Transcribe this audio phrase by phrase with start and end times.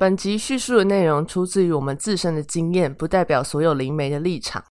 [0.00, 4.64] 本集叙述的内容出自于我们自身的经验，不代表所有灵媒的立场。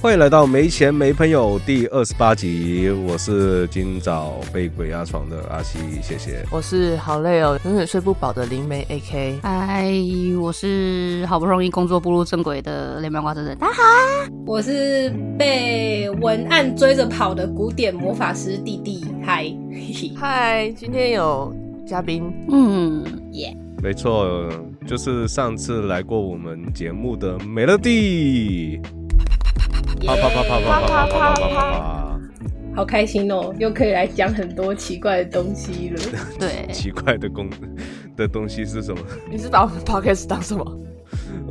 [0.00, 6.44] 欢迎来到没钱没朋友第二十八集，我是今早被鬼压床的阿西，谢谢。
[6.52, 9.40] 我是好累哦，永远睡不饱的灵媒 AK。
[9.42, 9.90] 嗨，
[10.40, 14.28] 我是好不容易工作步入正轨的连麦瓜真人，大家好啊。
[14.46, 21.52] 我是被文案追着跑的古典魔法师弟弟，嗨，嘿嘿，嗨，今天有
[21.84, 23.52] 嘉宾，嗯，耶，
[23.82, 24.48] 没错，
[24.86, 28.80] 就是上次来过我们节目的美乐蒂，
[30.06, 32.20] 啪啪啪啪啪啪啪啪啪，
[32.74, 36.00] 好开心哦，又可以来讲很多奇怪的东西了。
[36.38, 37.48] 对，奇怪的工
[38.16, 39.00] 的东西是什么？
[39.30, 40.64] 你是把我们 podcast 当什么？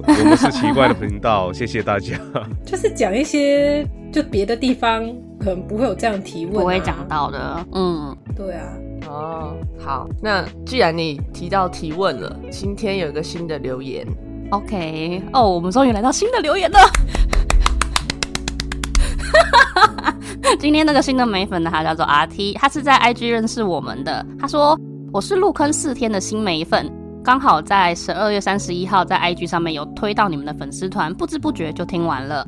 [0.08, 2.18] 我们是奇怪的频道，谢谢大家。
[2.66, 5.06] 就是讲一些就别的地方
[5.40, 7.06] 可能不会有这样提问、啊，不会讲。
[7.08, 8.74] 到的，嗯，对啊，
[9.08, 14.08] 哦，好，那既然你提到提问了，今天有一个新的留言
[14.52, 16.80] ，OK，哦，我们终于来到新的留言了。
[20.60, 24.26] 今天那个新的美粉呢，他叫做 RT，他是在 IG 认识我们的。
[24.40, 24.80] 他说
[25.12, 26.90] 我是入坑四天的新美粉，
[27.24, 32.48] 刚好在十二月三十一号在 IG 上面有推到你们的粉丝团，不知不觉就听完了。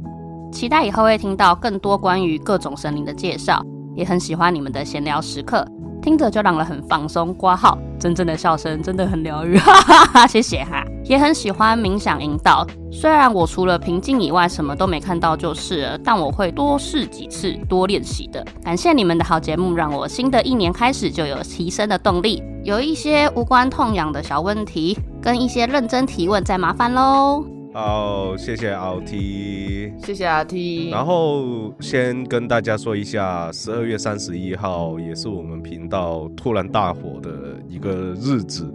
[0.52, 3.62] 期待以后会听到更多关于各种神灵的介绍，
[4.00, 5.68] 也很喜欢你们的闲聊时刻，
[6.02, 7.34] 听着就让人很放松。
[7.34, 10.82] 挂号，真正的笑声真的很疗愈，哈哈哈，谢谢哈。
[11.04, 18.42] 也很喜欢冥想引导，虽然我除了平静以外什么都没看到就是了，但我会多试几次，多练习的。
[18.64, 22.42] 感谢你们的好节目，让我新的一年开始就有提升的动力。
[22.64, 27.59] 有一些无关痛痒的小问题，跟一些认真提问，再麻烦喽。
[27.72, 29.94] 好，谢谢 LT。
[30.04, 30.90] 谢谢阿 T。
[30.90, 37.30] 然后先跟大家说一下，十二月三十一号也是我们频道突然大火的
[37.68, 38.68] 一个日子，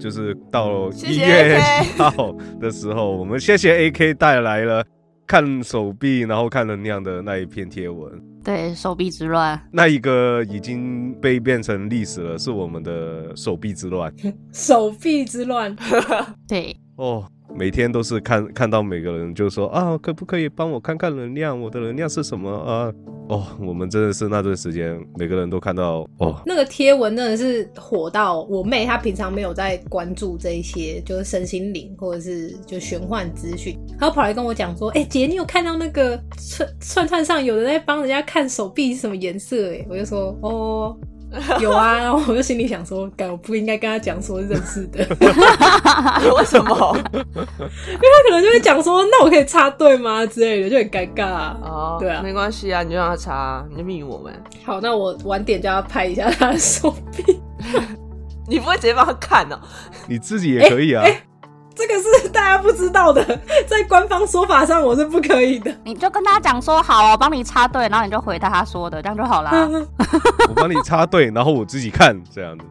[0.00, 1.60] 就是到一月
[1.96, 4.84] 号 的时候，我们谢谢 AK 带来了
[5.28, 8.10] 看手臂，然后看能量的那一篇贴文。
[8.42, 14.12] 对手臂之乱，那一个已经被变成历史了，是我们的手臂之乱
[14.52, 15.76] 手臂之乱，
[16.48, 17.24] 对，哦。
[17.54, 21.60] 每天都是看看到每个人就说啊，可不可以帮我看看能量？
[21.60, 22.92] 我的能量是什么啊？
[23.28, 40.98] 哦，我们真的是那段时间每个人都看到哦，那个贴文真的是火到我妹，她平常没有在关注这一些，就是身心灵或者是就玄幻资讯，她跑来跟我讲说：“哎、姐，你有看到那个串串串上有人在帮人家看手臂是什么颜色？”哎，我就说：“哦。”
[41.60, 44.98] 有啊，然后我就心里想说，该我不应该跟他讲说认识的，
[46.36, 46.96] 为什么？
[47.12, 51.56] 因为他可能就会讲说，那我可以插队吗之类的，就很尴尬、啊。
[51.62, 54.32] 哦，对啊没关系啊，你就让他插，你就密我们。
[54.64, 57.40] 好，那我晚点叫他拍一下他的手臂。
[58.48, 59.60] 你不会直接帮他看哦？
[60.08, 61.04] 你自己也可以啊。
[61.04, 61.22] 哎
[61.80, 63.24] 这个是大家不知道的，
[63.66, 65.74] 在官方说法上我是不可以的。
[65.82, 69.50] 你就跟他讲说好，我帮你插队，然后你就回答他说的，这样就好啦。
[70.48, 72.64] 我帮你插队，然后我自己看这样子。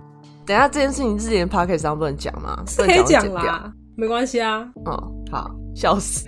[0.45, 2.63] 等下这件事情之前 p o c k e t 上不能讲吗？
[2.67, 3.27] 是可以讲。
[3.33, 4.67] 啦，没关系啊。
[4.85, 6.27] 哦，好，笑死，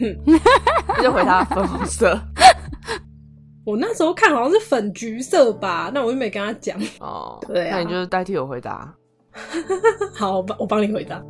[0.87, 2.19] 那 就回答粉红色。
[3.63, 6.75] 我那时候看好像是粉橘色吧，那我就没跟他讲。
[6.99, 8.91] 哦，对啊那你就代替我回答。
[10.13, 11.23] 好，我帮我帮你回答。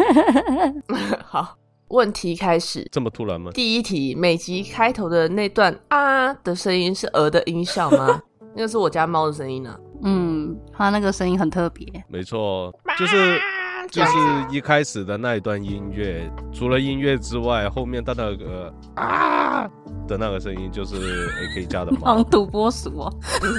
[1.24, 1.56] 好，
[1.88, 2.86] 问题开始。
[2.90, 3.50] 这么突然吗？
[3.52, 8.20] 第一题，每集开头的那段啊的声音是鹅的音效吗？
[8.54, 11.86] 那个是我家猫的声音呢、嗯，它那个声音很特别。
[12.08, 13.40] 没错，就是
[13.90, 14.12] 就是
[14.50, 19.68] 一开始的那一段音乐，除了音乐之外，后面的那个啊
[20.06, 21.98] 的那个声音就是 AK 家的猫。
[22.00, 22.24] 黄。
[22.24, 23.12] 土拨鼠哦，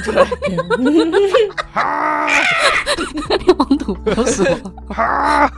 [0.05, 0.25] 对，
[3.57, 4.43] 黄土拨鼠
[4.87, 5.51] 哈。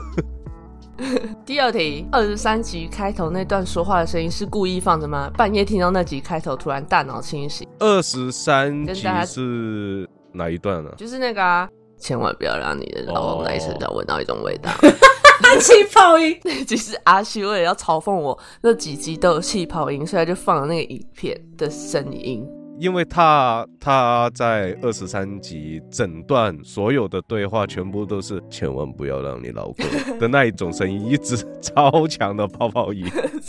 [1.45, 5.29] 第二题，二十三集开头那段说话的声音是故意放的吗？
[5.37, 11.69] 半夜听到那集开头，突然大脑清醒，二十三集是哪一段呢、就是那个啊，
[12.03, 14.69] 千万不要让你的老公来身上闻到一种味道。
[15.61, 22.45] 气泡音， 那集是阿西为了要嘲讽我，那几集都有气泡音，所以他就放了那个影片的声音。
[22.79, 33.05] 因为他他在二十三集整段所有的对话全部都是千万不要让你老公的那一种声音，一直超强的泡泡音，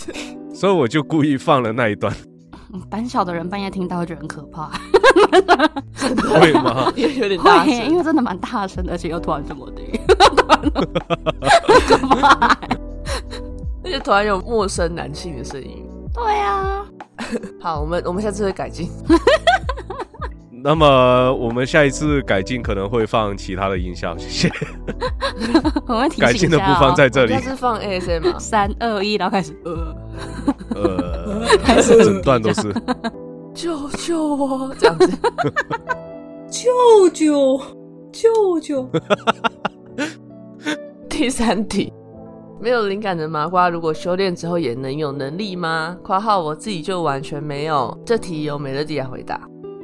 [0.55, 2.34] 所以我就故意放了那一段，嗯
[2.91, 4.71] 胆小的人半夜听到会觉得很可怕，
[6.41, 6.93] 会吗？
[6.97, 9.99] 因 为有点大声，因，为真的蛮大声的，而且又突然这么低，
[11.89, 12.59] 可怕。
[13.85, 15.87] 而且突然有陌生男性的声音。
[16.13, 16.85] 对啊，
[17.61, 18.89] 好，我们我们下次会改进。
[20.67, 24.51] 那么我们下一次改进可能会放其他的音效，谢谢。
[25.87, 26.87] 我们提改进的部醒一下哦。
[26.87, 28.39] 分在这里下，次放 ASM 吗？
[28.41, 29.95] 三二一，然后开始呃，
[30.75, 32.75] 呃， 整段都是。
[33.55, 34.75] 救救我！
[34.79, 35.07] 这样子，
[36.51, 37.61] 舅舅，
[38.11, 38.89] 舅舅，
[41.11, 41.93] 第三题，
[42.59, 49.39] 没有灵感的麻瓜，如果修炼之后也能有能力吗？（括号我自己就完全没有。）这题由美乐蒂来回答。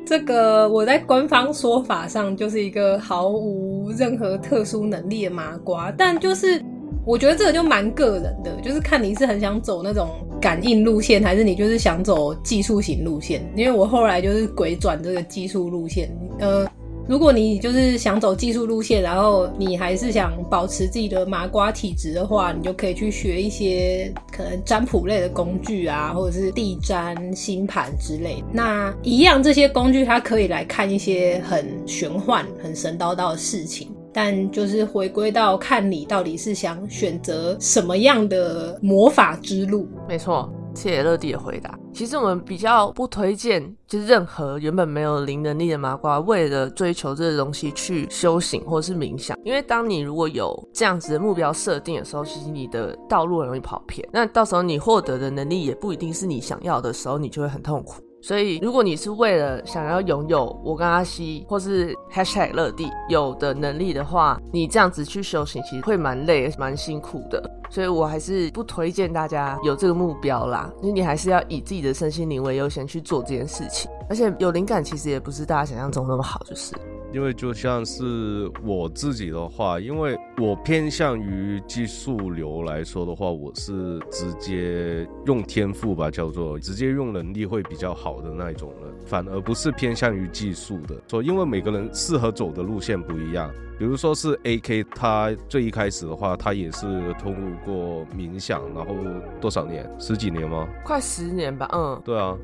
[0.05, 6.62] 这个我在官方说法上就是一个毫无任何特殊能力的麻瓜，但就是
[7.06, 10.08] 我觉得这个就蛮个人的，就是看你是很想走那种
[10.41, 13.43] 感应路线，还是你就是想走技术型路线。
[13.56, 16.11] 因为我后来就是鬼转这个技术路线，
[16.41, 16.67] 呃。
[17.10, 28.44] 如果你就是想走技术路线，然后你还是想保持自己的麻瓜体质的话，你就可以去学一些可能占卜类的工具啊，或者是地占、星盘之类。
[28.52, 33.90] 那一样，这些工具它可以来看一些很玄幻、很神叨叨的事情。
[34.12, 39.88] 但就是回归到看你到底是想选择什么样的魔法之路。
[40.08, 41.76] 没错，谢谢乐蒂的回答。
[42.00, 49.38] 其实我们比较不推荐，就是任何原本没有灵能力的麻瓜，为了追求这个东西去修行或是冥想。
[49.44, 54.08] 因为当你如果有这样子的目标设定的时候，其实你的道路很容易跑偏。
[54.11, 58.02] 那到时候你获得的能力也不一定是你想要的时候，你就会很痛苦。
[58.22, 67.43] 所以，如果你是为了想要拥有我跟阿西或是 Hashtag 乐蒂有的能力的话，你这样子去修行，其实会蛮累、蛮辛苦的。
[67.70, 73.90] 所以我还是不推荐大家有这个目标啦，因为你还是要以自己的身心灵为优先去做这件事情。
[74.08, 76.75] 而且有灵感其实也不是大家想象中那么好，就是。
[77.12, 90.94] 因为就像是我自己的话，因为我偏向于技术流来说的话，我是直接用天赋吧，叫做直接用能力会比较好的那一种人，反而不是偏向于技术的。
[91.08, 97.34] 说因为每个人适合走的路线不一样，比如说是 A K，他最一开始的话，他也是通
[97.64, 98.94] 过冥想，然后
[99.40, 100.68] 多少年，十几年吗？
[100.84, 102.36] 快十年吧，嗯，对啊，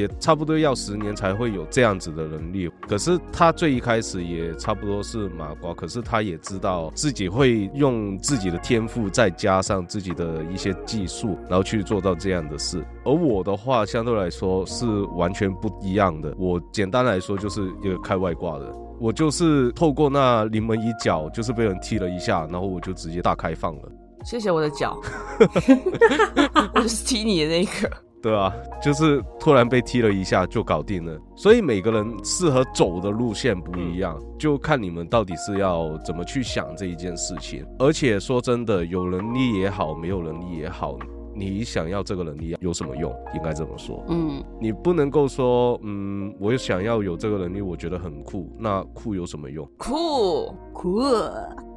[0.00, 2.70] 也差不多要十年才会有这样子的能力。
[2.88, 12.84] 可是他最一开始也差不多是麻瓜，可是他也知道自己会用自己的天赋，再加上自己的一些技术，然后去做到这样的事。
[13.04, 14.86] 而我的话，相对来说是
[15.16, 16.34] 完全不一样的。
[16.38, 18.74] 我简单来说就是一个开外挂的。
[18.98, 23.82] 我就是透过那临门一脚，就是被人踢了一下，然后我就直接大开放了。
[24.24, 25.00] 谢谢我的脚，
[26.74, 28.09] 我就是踢你的那个。
[28.22, 28.52] 对啊，
[28.82, 31.18] 就是突然被踢了一下就搞定了。
[31.34, 37.64] 所以每个人适合走的路线不一样，就看你们到底是要怎么去想这一件事情。
[37.78, 40.98] 而且说真的，有能力也好，没有能力也好，
[41.34, 43.10] 你想要这个能力有什么用？
[43.34, 49.66] 应该这么说，嗯，你不能够说，嗯，我想要有这个能力，我觉得很酷，那酷有什么用？
[49.78, 51.00] 酷，酷，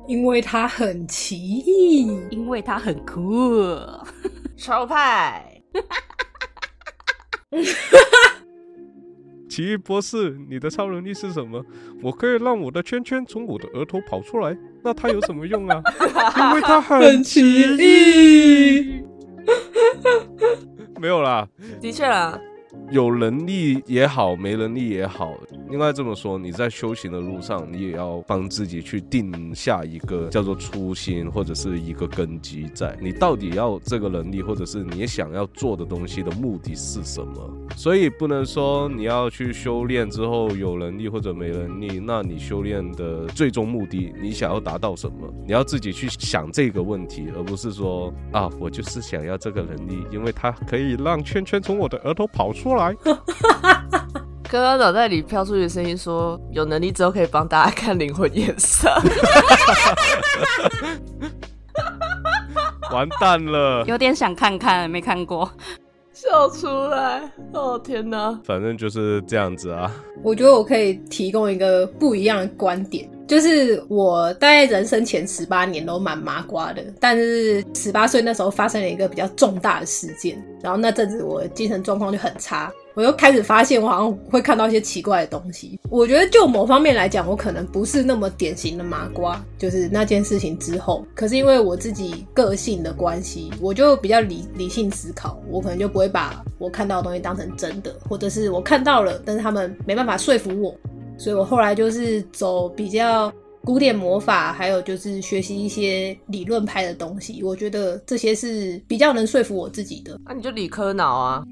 [0.07, 2.07] 因为它很奇异。
[2.31, 3.23] 因为它很酷。
[4.57, 5.52] 超派。
[9.49, 11.63] 奇异博士，你的超能力是什么？
[12.01, 15.81] 我可以让我的圈圈从我的额头跑出来，那它有什么用啊？
[16.49, 17.41] 因为它很奇
[17.77, 19.03] 异。
[20.99, 21.47] 没有啦，
[21.79, 22.39] 的确啦，
[22.91, 25.33] 有能力也好，没能力也好，
[25.71, 32.95] 应该这么说，你在修行的路上，你也要帮自己去定下一个叫做初心，或者是一个根基在。
[33.01, 37.49] 你到底要这个能力，或者是你想要做的东西的目的是什么？
[37.75, 45.33] 所以不能说你要去修炼之后有能力或者没能力，那你修炼的最终目的，你想要达到什么？
[45.47, 52.95] 你要自己去想这个问题，而不是说啊，我就是想要这个能力，因为它可以让圈圈从我的额头跑出来。
[54.49, 58.87] 刚刚脑袋里飘出去的声音说，有能力之后可以帮大家看灵魂颜色。
[62.91, 65.49] 完蛋了，有点想看看，没看过。
[66.13, 67.23] 笑出来！
[67.53, 68.39] 哦天哪！
[68.43, 69.91] 反正就是这样子啊。
[70.21, 85.79] 我觉得我可以提供一个不一样的观点，就是我大概人生前十八年都蛮麻瓜的，但是十八岁那时候发生了一个比较重大的事件，然后那阵子我精神状况就很差，我又开始发现我好像会看到一些奇怪的东西。
[85.89, 100.75] 我觉得就某方面来讲，我可能不是那么典型的麻瓜，就是那件事情之后，可是因为我自己个性的关系，我就比较理理性思考，我可能就不会把我看到的东西当成真的，或者是我看到了，但是他们没办法说服我，
[101.17, 103.31] 所以我后来就是走比较
[103.63, 110.19] 古典魔法，还有就是学习一些理论派的东西，我觉得这些是比较能说服我自己的。
[110.25, 111.43] 那、你就理科脑啊，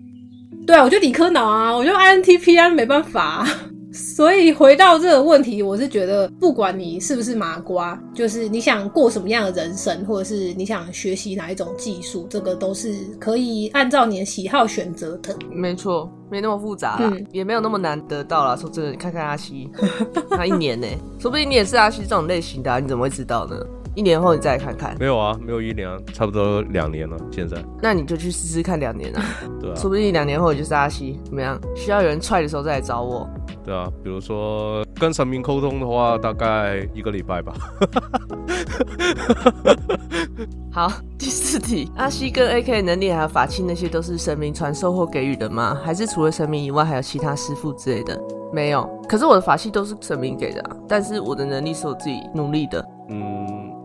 [0.68, 3.48] 对啊，我就理科脑啊，我就 INTP 啊，没办法、啊。
[3.94, 15.36] 所以回到这个问题，我是觉得，不管你是不是麻瓜，就是你想过什么样的人生，或者是你想学习哪一种技术，这个都是可以按照你的喜好选择的。
[15.52, 18.56] 没错，没那么复杂啦，嗯也没有那么难得到啦。
[18.56, 19.70] 说真的，你看看阿西，
[20.32, 20.88] 他一年呢、
[21.20, 23.56] 说不定你也是阿西这种类型的、啊，你怎么会知道呢？
[23.96, 27.18] 一年后你再来看看，没有啊，没有一年啊，差不多两年了。
[27.32, 29.24] 现在，那你就去试试看两年啊，
[29.60, 31.60] 对啊，说不定两年后你就是阿西，怎么样？
[31.76, 33.30] 需要有人踹的时候再来找我。
[33.64, 37.54] 对啊，比如说跟神明沟通的话，大概一个礼拜吧。
[40.72, 45.78] 好，第四题，阿西跟 AK 的能力还有法器那些都是神明传授或给予的吗？
[45.84, 48.20] 还是除了神明以外还有其他师傅之类的？
[48.54, 52.86] 没有，可是我的法器都是神明给的啊，但是我的能力是我自己努力的。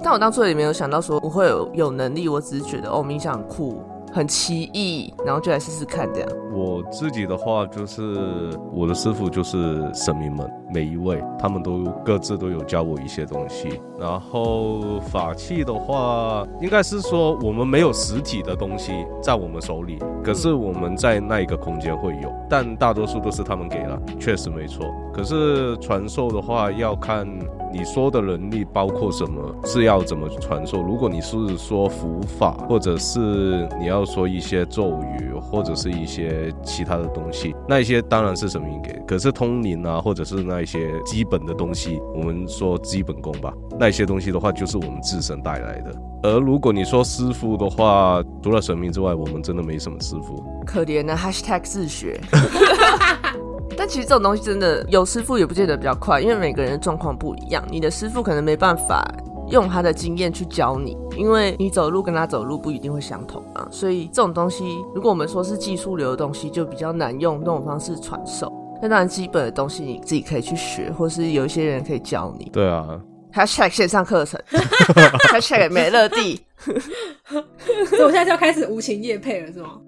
[0.07, 3.83] 嗯，但我当初也没有想到说我会有有能力，我只是觉得哦冥想很酷，
[4.13, 6.29] 很奇异，然后就来试试看这样。
[6.53, 13.81] 我自己的话就是我的师傅就是神明们，每一位他们都各自都有教我一些东西。
[13.99, 24.87] 然后法器的话，应该是说我们没有实体的东西在我们手里，可是我们在那一个空间会有，但大多数都是他们给了，确实没错。
[25.17, 27.27] 可是传授的话要看
[27.73, 30.83] 你说的能力包括什么，是要怎么传授。
[30.83, 38.93] 如果你是说符法，或者是你要说一些咒语，或者是一些其他的东西，那一些当然是神明给。
[39.07, 45.95] 可是通灵啊，或者是那一些基本的东西，我们说基本功吧，那一些东西的话，就是我们自身带来的。
[46.25, 50.45] 而如果你说师傅的话，除了神明之外，我们真的没什么师傅。
[50.67, 52.21] 可怜的 hashtag 自学。
[53.77, 57.63] 但其实这种东西真的有师傅也不见得比较快，因为每个人的状况不一样。
[57.71, 59.07] 你的师傅可能没办法
[59.51, 63.69] 用他的经验去教你，因为你走路跟他走路不一定会相同啊。
[63.71, 64.65] 所以这种东西，
[64.95, 68.53] 如果我们说是技术流的东西，就比较难用那种方式传授。
[68.81, 72.51] 那当然，基本的东西你自己可以去学，或是有一些人可以教你。
[72.53, 73.01] 对啊
[73.33, 74.41] ，hashtag 线上课程，
[75.33, 76.43] hashtag 美乐蒂。
[77.87, 79.81] 所以我现在就要开始无情夜配了，是吗？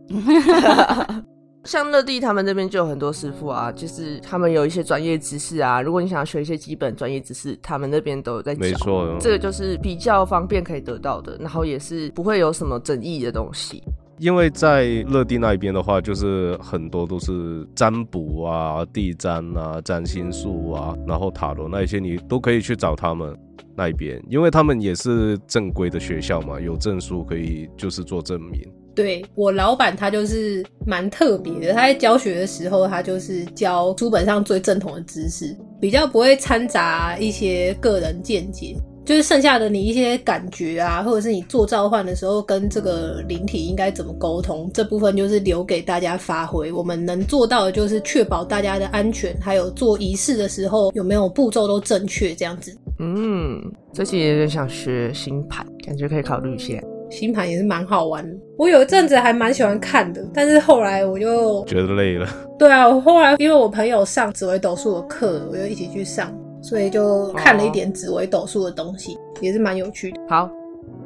[1.65, 5.83] 像乐蒂他们那边就有很多师傅啊，就是他们有一些专业知识啊。
[5.83, 8.61] 如果你想要学一些基本专业知识，他们那边都有在教。
[8.61, 13.83] 没错，这个就是比较方便可以得到的，然后也是不会有什么争议的东西。
[14.19, 23.37] 因为在乐地那一边的话，就是很多都是占卜啊、地占啊、占星术啊，然后塔罗那一些，你都可以去找他们
[23.77, 28.61] 那一边，因为他们也是正规的学校嘛，有证书可以就是做证明。
[28.99, 38.77] 对我老板他就是蛮特别的，他在教学的时候，他就是教书本上最正统的知识，比较不会掺杂一些个人见解。
[39.05, 46.73] 就是剩下的你一些感觉啊，或者是你做召唤的时候跟这个灵体应该怎么沟通，这部分就是留给大家发挥。
[46.73, 52.77] 我们能做到的就是确保大家的安全，还有做仪式的时候有没有步骤都正确，这样子。
[52.99, 53.63] 嗯，
[53.93, 56.75] 最近有点想学星盘，感觉可以考虑一下。
[57.11, 70.21] 星盘也是蛮好玩的，我有一阵子还蛮喜欢看的，但是后来我就觉得累了，对啊，我后来因为我朋友上紫微斗数的课，我就一起去上，所以就看了一点紫微斗数的东西，也是蛮有趣的。
[70.29, 70.51] 好，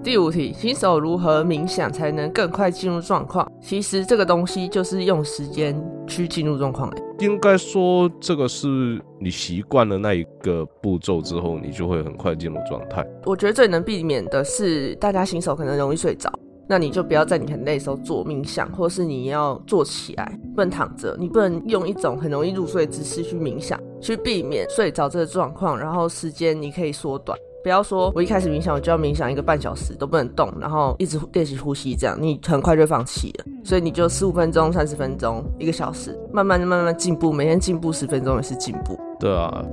[0.02, 3.48] 第五题，新手如何冥想才能更快进入状况？
[3.60, 6.90] 其实这个东西就是用时间去进入状况。
[6.90, 13.06] 欸应该说这个是你习惯了那一个步骤之后，你就会很快进入状态。
[13.24, 16.28] 我觉得最能避免的是，大家新手可能容易睡着，
[16.66, 27.38] 那你就不要在你很累的时候做冥想，或是你要坐起来，不能躺着，你不能用一种很容易入睡的姿势去冥想，去避免睡着这个状况，然后时间你可以缩短。
[27.62, 33.44] 不要说我一开始冥想我就要冥想一个半小时都不能动，然后一直练习呼吸，这样你很快就放弃了。
[33.64, 38.98] 所以你就十五分钟、三十分钟、一个小时，慢慢慢慢进步，每天进步十分钟也是进步。
[39.20, 39.64] 对啊，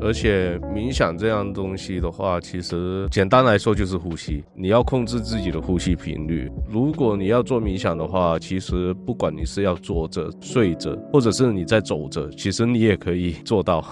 [0.00, 6.50] 而且冥想这样东西的话，其实简单来说就是呼吸，你要控制自己的呼吸频率。
[6.70, 13.84] 如果你要做冥想的话，其实不管你是要坐着、睡着，或者是你在走着，其实你也可以做到。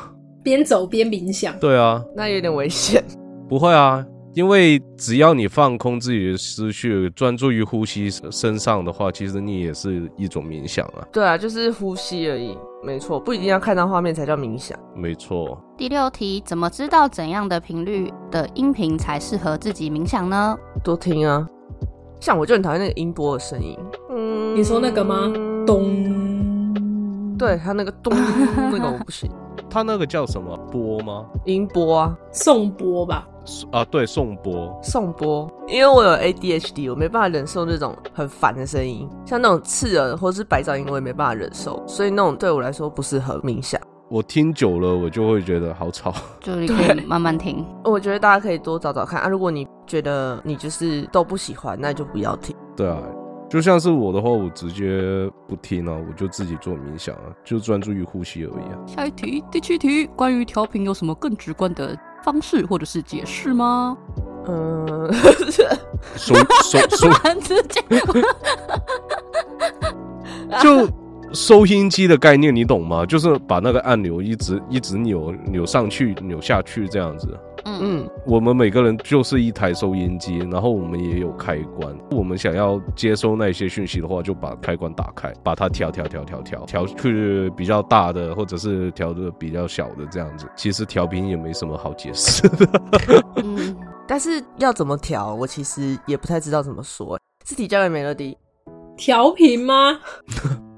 [0.42, 3.04] 边走边冥想，对啊，那有点危险。
[3.48, 11.06] 不会啊，因为只要你放空自己的思绪，专注于呼吸身上的话，其实你也是一种冥想啊。
[11.12, 14.78] 对啊，就是呼吸而已，没错，不一定要看到画面才叫冥想。
[14.96, 20.56] 没错，第六题，怎么知道怎样的频率的音频才适合自己冥想呢？
[20.82, 21.46] 多听啊。
[22.20, 23.76] 像我就很讨厌那个音波的声音。
[24.10, 25.32] 嗯，你说那个吗？
[25.66, 28.14] 咚，，对，它那个咚
[28.70, 29.28] 那个我不行。
[29.68, 31.26] 它那个叫什么波吗？
[31.44, 33.28] 音波啊，颂波吧。
[33.70, 34.78] 啊，对，颂钵。
[34.82, 43.80] 颂波，因为我有 ADHD，我没办法忍受那种很烦的声音，像那种刺耳或是白噪音，我也没办法忍受，所以那种对我来说不适合冥想。
[44.08, 46.12] 我听久了，我就会觉得好吵。
[46.38, 47.64] 就你可以慢慢听。
[47.82, 49.26] 我觉得大家可以多找找看啊。
[49.26, 52.54] 如果你觉得你就是都不喜欢，那就不要听。
[52.76, 52.98] 对啊，
[53.48, 58.78] 就像是我的话，我直接不听啊，我就自己做冥想啊，就专注于呼吸而已啊。
[58.86, 63.96] 下一题，第七题，关于调频有什么更直观的方式或者是解释吗？
[64.46, 65.12] 嗯，
[66.16, 67.80] 收收收，蛮 直接。
[70.60, 70.88] 就
[71.34, 73.06] 收音机的概念，你懂吗？
[73.06, 77.28] 就是把那个按钮一直一直扭扭上去、扭下去这样子。
[77.64, 81.96] 嗯，嗯，我们每个人就是一台收音机，然后我们也有开关。
[82.10, 90.46] 我们想要接收那些讯息的话，就把开关打开，把它调调调调调调去比较大的，或者是调的比较小的这样子。
[90.56, 92.68] 其实调频也没什么好解释的。
[93.36, 97.18] 嗯，但是要怎么调，我其实也不太知道怎么说。
[97.44, 98.36] 字体交给美乐蒂。
[98.96, 99.98] 调频吗？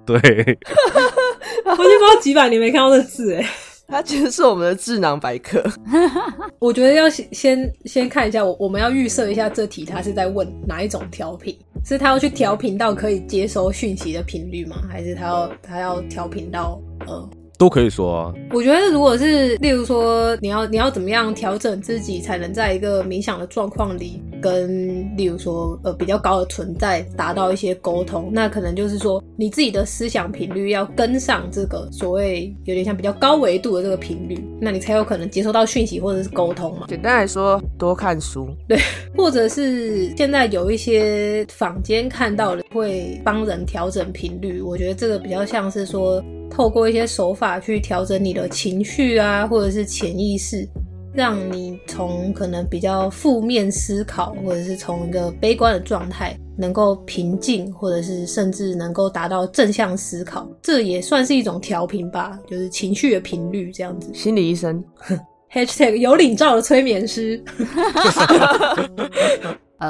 [0.06, 3.44] 对，我已经不知道几百年没看到这字哎。
[3.86, 5.62] 它其实是我们的智囊百科。
[6.58, 14.76] 我觉得要先先先看一下，我我们要预设一下这题他是在问哪一种调频，是他要去调频到可以接收讯息的频率吗？
[14.90, 17.28] 还是他要他要调频到呃？
[17.64, 18.34] 都可以说啊。
[18.52, 36.84] 我觉得如果是例如说你要你要怎么样调整自己才能在一个冥想的状况里跟例如说呃比较高的存在达到一些沟通，那可能就是说你自己的思想频率要跟上这个所谓有点像比较高维度的这个频率，那你才有可能接收到讯息或者是沟通嘛。
[36.86, 38.46] 简单来说，多看书。
[38.68, 38.78] 对
[39.16, 46.22] 或者是现在有一些坊间看到的会帮人调整频率，我觉得这个比较像是说
[46.54, 50.68] 透过一些手法去调整你的情绪啊，或者是潜意识，
[51.12, 64.08] 让你从可能比较负面思考，或者是从一个悲观的状态，能够平静，或者是甚至能够达到正向思考，这也算是一种调频吧，就是情绪的频率这样子。
[64.14, 64.82] 心理医生，
[65.52, 67.42] Hashtag 有领照的催眠师，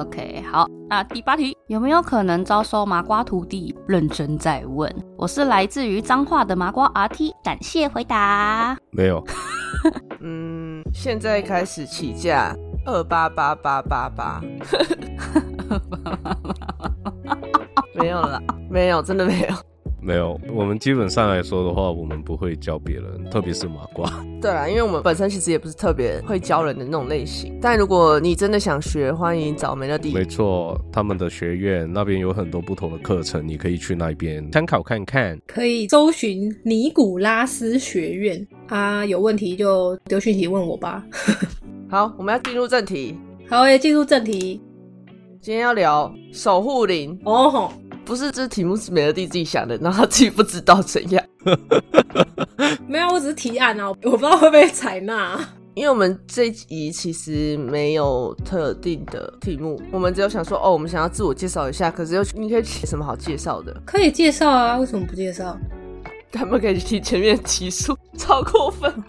[0.01, 3.73] OK，好，那第八题，有没有可能招收麻瓜徒弟？
[3.87, 8.77] 认真在问，我是来自于彰化的麻瓜 RT，感谢回答。
[8.91, 9.25] 没有，
[10.21, 14.41] 嗯，现在开始起价二八八八八八。
[17.95, 19.74] 没有了，没有，真的没有。
[20.05, 20.39] 没有。
[20.53, 24.09] 我们基本上来说的话，我们不会教别人，特别是麻瓜。
[24.43, 27.59] 对啦，因为我们本身其实也不是特别会教人的那种类型。
[27.63, 30.13] 但如果你真的想学，欢迎找美乐蒂。
[30.13, 35.41] 没错，他们的学院那边有很多不同的课程，你可以去那边参考看看。
[35.47, 41.03] 可以搜寻尼古拉斯学院啊，有问题就丢讯息问我吧。
[41.89, 43.17] 好，我们要进入正题。
[43.49, 44.61] 好诶，进入正题
[45.41, 47.73] 今天要聊守护灵，哦吼。
[48.05, 51.25] 不是这题目是美乐蒂自己想的，然后他自己不知道怎样。
[52.87, 55.39] 没有，我只是提案啊，我不知道会不会采纳。
[55.75, 63.75] 因为我们这一集其实没有特定的题目，我们只有想说，哦，我们想要自我介绍一下，可是又你可以写什么好介绍的？
[63.85, 65.59] 可以介绍啊，为什么不介绍？
[66.35, 68.93] 他们可以听前面的集数， 超过分。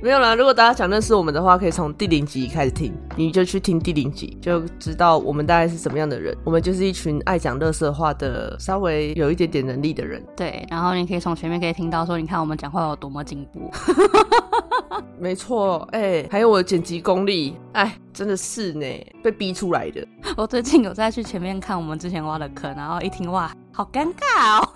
[0.00, 6.36] 没有啦，如果大家想认识我们的话，可以从第零集开始听，你就去听第零集，就知道我们大概是什么样的人。
[6.44, 10.20] 我们就是一群爱讲乐色话的，稍微有一点点能力的人。
[10.36, 13.70] 对，然后你可以从前面可以听到说，你看我们讲话有多么进步。
[15.20, 18.84] 没错，哎、还有我的剪辑功力，哎，真的是呢，
[19.22, 20.04] 被逼出来的。
[20.36, 24.68] 我最近有再去前面看我们之前挖的坑，然后一听哇，好尴尬哦，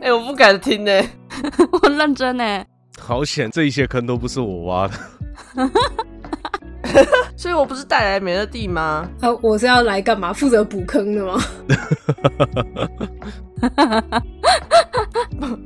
[0.00, 0.90] 哎、我不敢听呢。
[1.82, 2.64] 我认真呢。
[2.98, 4.94] 好险，这一些坑都不是我挖的。
[7.36, 9.06] 所以我不是带来美乐蒂吗？
[9.20, 10.32] 啊，我是要来干嘛？
[10.32, 11.38] 负责补坑的吗？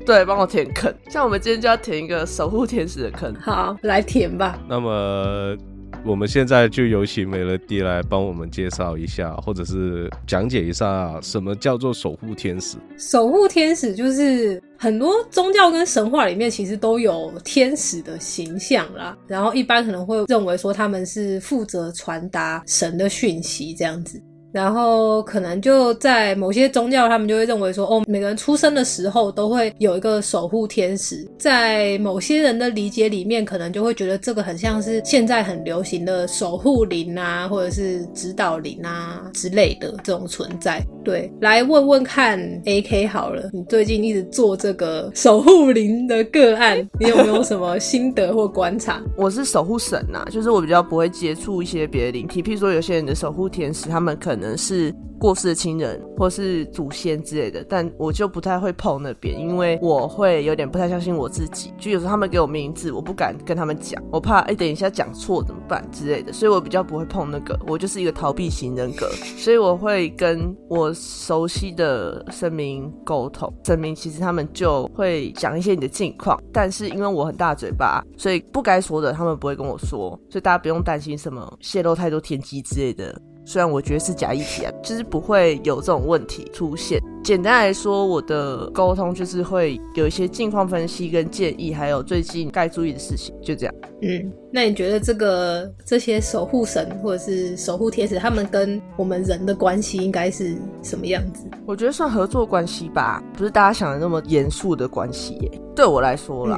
[0.04, 0.92] 对，帮我填坑。
[1.08, 3.32] 像我们今天就要填一个守护天使的坑。
[3.40, 4.58] 好，来填吧。
[4.68, 5.56] 那么
[6.02, 12.78] 我们现在就有请美乐蒂来帮我们介绍一下，或者是讲解一下什么叫做守护天使。
[12.98, 24.20] 守护天使就是很多宗教跟神话里面其实都有天使的形象啦，然后一般可能会认为说他们是负责传达神的讯息这样子。
[24.52, 31.28] 然后可能就在某些宗教，他们就会认为说，哦，每个人出生的时候都会有一个守护天使。
[31.38, 40.82] 在某些人的理解里面，可能就会觉得这个很像是现在很流行的守护灵啊，或者是指导灵啊之类的这种存在。
[41.04, 49.00] 对，来问问看，A K 好了，你最近一直做这个守护灵的个案，你有没有什么心得或观察？
[49.16, 61.70] 我是守护神呐、就是我比较不会接触一些别的灵体，譬如说有些人的守护天使，他们可能可能是过世的亲人或是祖先之类的，但我就不太会碰那边，因为我会有点不太相信我自己。
[61.79, 67.59] 就有时候他们给我名字，我不敢跟他们讲，我怕哎等一下讲错怎么办之类的，所以我比较不会碰那个。
[67.66, 83.20] 我就是一个逃避型人格，所以我会跟我熟悉的神明沟通，神明其实他们就会讲一些你的近况，但是因为我很大嘴巴，所以不该说的他们不会跟我说，所以大家不用担心什么泄露太多天机之类的。
[83.50, 87.02] 虽然我觉得是假议题啊，就是不会有这种问题出现。
[87.20, 93.74] 简单来说，我的沟通就是会有一些近况分析跟建议，还有最近该注意的事情，就这样。
[94.02, 101.44] 嗯，那你觉得这个这些守护神或者是守护天使，他们跟我们人的关系应该是什么样子？
[101.66, 105.50] 我觉得算合作关系吧，不是大家想的那么严肃的关系耶。
[105.74, 106.56] 对我来说啦。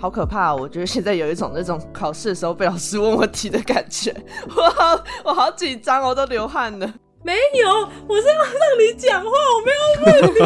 [0.00, 0.54] 好可怕！
[0.54, 4.14] 我觉得现在有一种那种考试的时候被老师问问题的感觉，
[4.56, 6.90] 我好我好紧张我，都流汗了。
[7.22, 7.68] 没有，
[8.08, 8.48] 我是要让
[8.80, 10.40] 你讲话，我没有问你。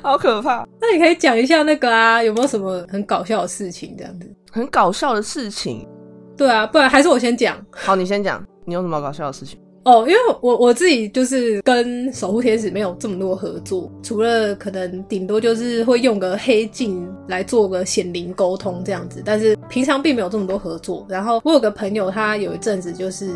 [0.00, 0.64] 好可怕！
[0.80, 3.96] 那你可以讲一下那个啊，有没有什么很搞笑的事情？
[3.98, 5.88] 这样子，很搞笑的事情？
[6.36, 7.60] 对啊，不然还是我先讲。
[7.72, 9.58] 好，你先讲，你有什么搞笑的事情？
[9.84, 21.04] 哦，因为我我自己就是跟守护天使没有这么多合作，除了可能顶多就是会用个黑镜来做个显灵沟通这样子，但是平常并没有这么多合作。
[21.08, 23.30] 然后我有个朋友，他有一阵子就是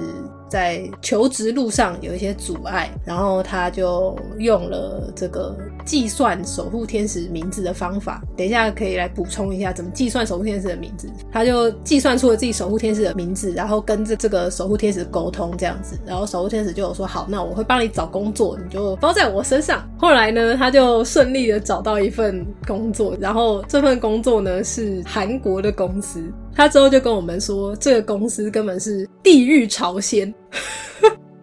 [0.48, 8.22] 在求职路上有一些阻碍，然后他就用了这个计算守护天使名字的方法。
[8.36, 11.08] 等一下可以来补充一下怎么计算守护天使的名字。
[11.30, 16.38] 他就计算出了自己守护天使的名字，然后跟这这个守护天使沟通这样子，然后守。
[16.38, 19.84] 护天使就有说好，那我会帮你找工作，你就包在我身上。
[19.98, 26.22] 后来呢，他就顺利的找到一份工作，然后这份工作呢是韩国的公司。
[26.54, 30.32] 他之后就跟我们说，这个公司根本是地狱朝鲜，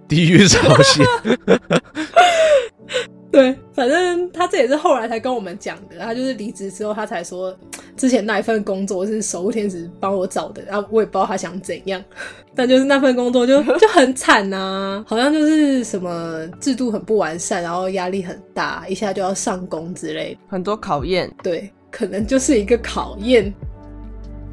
[0.08, 1.06] 地狱朝鲜。
[3.32, 6.00] 对，反正他这也是后来才跟我们讲的。
[6.00, 7.54] 他就是离职之后，他才说
[7.98, 12.02] 之前那一份工作是守护天使帮我找的，然后我也不知道他想怎样。
[12.56, 21.30] 但就是那份工作就就很惨呐，好像就是什么制度很不完善，然后压力很大，一下就要上工之类，很多考验。
[21.44, 23.54] 对，可能就是一个考验。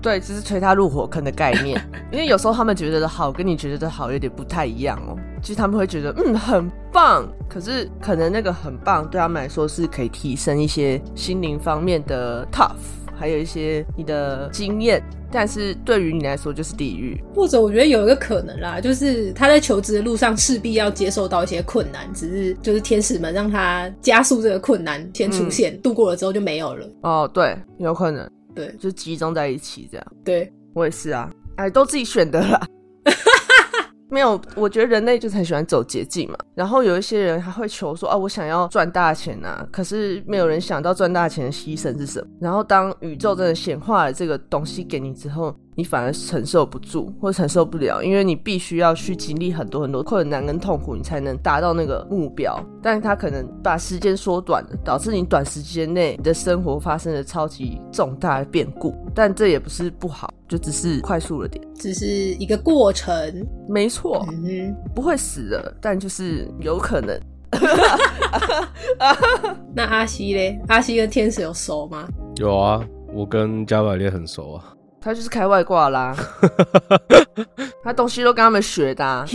[0.03, 1.81] 对，只是推他入火坑的概念。
[2.11, 5.17] 因为有时候他们觉得的好，跟你觉得的好有点不太一样哦。
[5.41, 12.73] 其实他们会觉得嗯很棒，可是可能那个很棒对他们来说是可以提升一些心灵方面的 tough，
[13.17, 15.03] 还有一些你的经验。
[15.35, 17.19] 但是对于你来说就是地狱。
[17.35, 26.87] 或者我觉得有一个可能啦，就是他在求职的路上势必要接受到一些困难，只是就是天使们让他加速这个困难先出现，度过了之后就没有了。
[27.01, 28.29] 哦，对，有可能。
[28.55, 30.07] 对，就集中在一起这样。
[30.25, 32.61] 对我也是啊，哎，都自己选的啦。
[34.11, 36.37] 没有，我觉得人类就是很喜欢走捷径嘛。
[36.55, 42.27] 然后有一些人还会求说，啊，我想要赚大钱啊，可是没有人想到赚大钱的牺牲是什么。
[42.41, 45.57] 然后当宇宙真的显化了这个东西给你之后。
[45.75, 52.63] 你反而承受不住，或者承受不了，因为你必须要去经历很多很多困难跟痛苦，你才能达到那个目标。
[52.83, 58.95] 但是他可能把时间缩短了，导致你短时间内你的生活发生了超级重大的变故。
[59.15, 63.15] 但这也不是不好，就只是快速了点，只是一个过程。
[63.69, 64.27] 没错，
[64.95, 67.19] 不会死的，但就是有可能。
[69.75, 70.61] 那阿西嘞？
[70.69, 72.09] 阿西跟天使有熟吗？
[72.37, 74.65] 有啊，我跟加百列很熟啊。
[75.03, 76.15] 他就是开外挂啦，
[77.83, 79.27] 他东西都跟他们学的啊。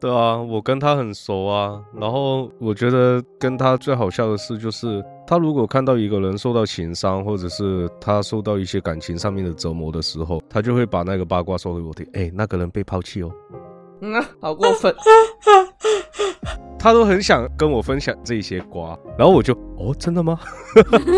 [0.00, 1.80] 对啊，我跟他很熟啊。
[1.98, 12.06] 然后我觉得跟他最好笑的事就是，他如果看到一个人受到情伤，或者是他受到一些感情上面的折磨的时候，他就会把那个八卦说给我听。
[12.12, 13.32] 哎，那个人被抛弃哦。
[14.00, 14.94] 嗯啊，好过分。
[16.78, 20.38] 他都很想跟我分享这些瓜，然后我就哦，真的吗？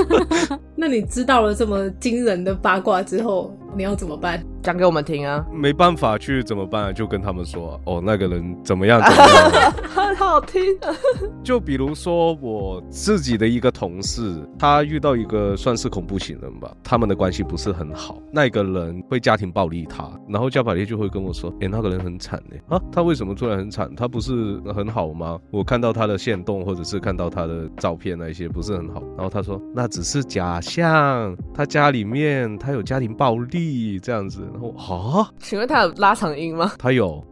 [0.75, 4.44] 那你知道了这么惊人的八卦之后，你要怎么办？
[4.62, 5.44] 讲给我们听啊！
[5.52, 6.92] 没办法去怎么办？
[6.94, 9.00] 就跟他们说哦，那个人怎么样？
[9.09, 9.24] 怎么
[9.59, 9.72] 样？
[9.94, 10.62] 很好听。
[11.42, 18.18] 就比如说我自己的一个同事，他遇到一个算是恐怖情人吧，他们的关系不是很好。
[18.33, 22.56] 那个人会家庭暴力他，然后加百列就会跟我说：“哎，那个人很惨呢。
[22.68, 23.90] 啊，他为什么突然很惨？
[23.94, 25.38] 他不是很好吗？
[25.50, 29.02] 我看到他的线动或者是看到他的照片那些不是很好。
[29.16, 33.60] 然后他说那只是假象，他家里面他有家庭暴力
[34.03, 36.73] 这样子。”然后啊，请问他有拉长音吗？
[36.79, 37.25] 他有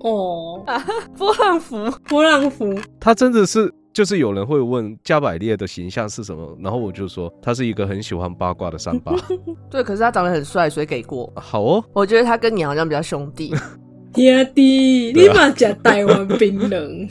[0.00, 0.62] 哦，
[1.16, 9.14] 波浪符，波浪符，他真的是就是有人会问加百列的形象是什么，然后我就说他是一个很喜欢八卦的三八。
[9.70, 11.32] 对，可是他长得很帅，所以给过。
[11.36, 13.54] 好哦，我觉得他跟你好像比较兄弟。
[14.16, 17.08] 天弟，你嘛吃台湾槟榔？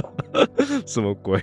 [0.84, 1.42] 什么鬼？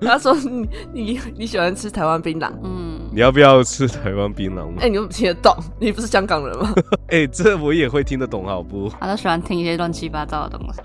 [0.00, 2.50] 他说你你你喜欢吃台湾槟榔？
[2.64, 4.78] 嗯，你要不要吃台湾槟榔吗？
[4.80, 5.54] 哎、你怎么听得懂？
[5.78, 6.74] 你不是香港人吗？
[7.08, 8.90] 哎、这我也会听得懂，好不？
[9.00, 10.80] 他都喜欢听一些乱七八糟的东西。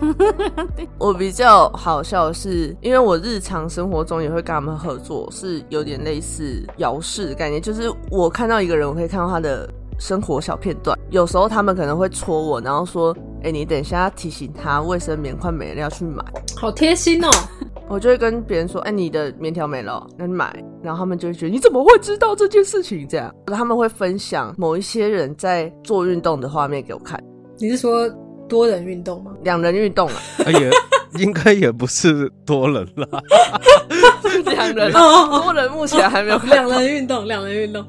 [0.96, 9.68] 我比较好笑的是，因为我日常生活中也会跟他们合作，是有点类似遥视的概念，就是我看到一个人，我可以看到他的
[10.00, 10.98] 生活小片段。
[11.10, 16.24] 有时候他们可能会戳我，然后说：“哎、你等一下要提醒他卫生棉快没了，要去买。
[16.56, 17.28] 好贴心哦！”
[17.88, 23.06] 我就会跟别人说：“哎、你的棉条没了，那你买。”然后他们就会觉得你怎么会知道这件事情？
[23.06, 27.22] 这样他们会分享某一些人在做运动的画面给我看，
[27.58, 28.08] 你是说
[28.50, 29.30] 多人运动吗？
[29.44, 30.70] 两人运动啊，哎也
[31.24, 33.06] 应该也不是多人啦。
[34.44, 37.84] 两人多人目前还没有看两人运动，两人运动。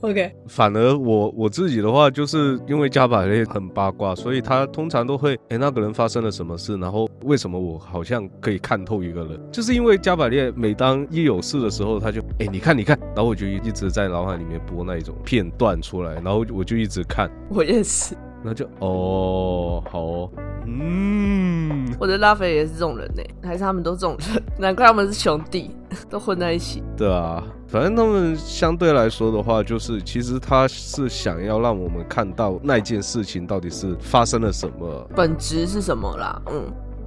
[0.00, 20.30] OK，反而我我自己的话，就是因为加百列很八卦，所以他通常都会，哎、那个人发生了什么事，然后为什么我好像可以看透一个人，就是因为加百列每当一有事的时候，他就，哎、你看你看，然后我就一直在脑海里面播那一种片段出来，然后我就一直看，我也是，然后就哦，好哦，
[20.66, 25.70] 嗯，我的拉菲也是这种人呢，还是他们都这种人，难怪他们是兄弟，
[26.08, 26.82] 都混在一起。
[26.96, 36.40] 对啊，反正他们相对来说的话，就是其实他是想要让我们看到那件事情到底是发生了什么，本质是什么啦？
[36.46, 36.62] 嗯，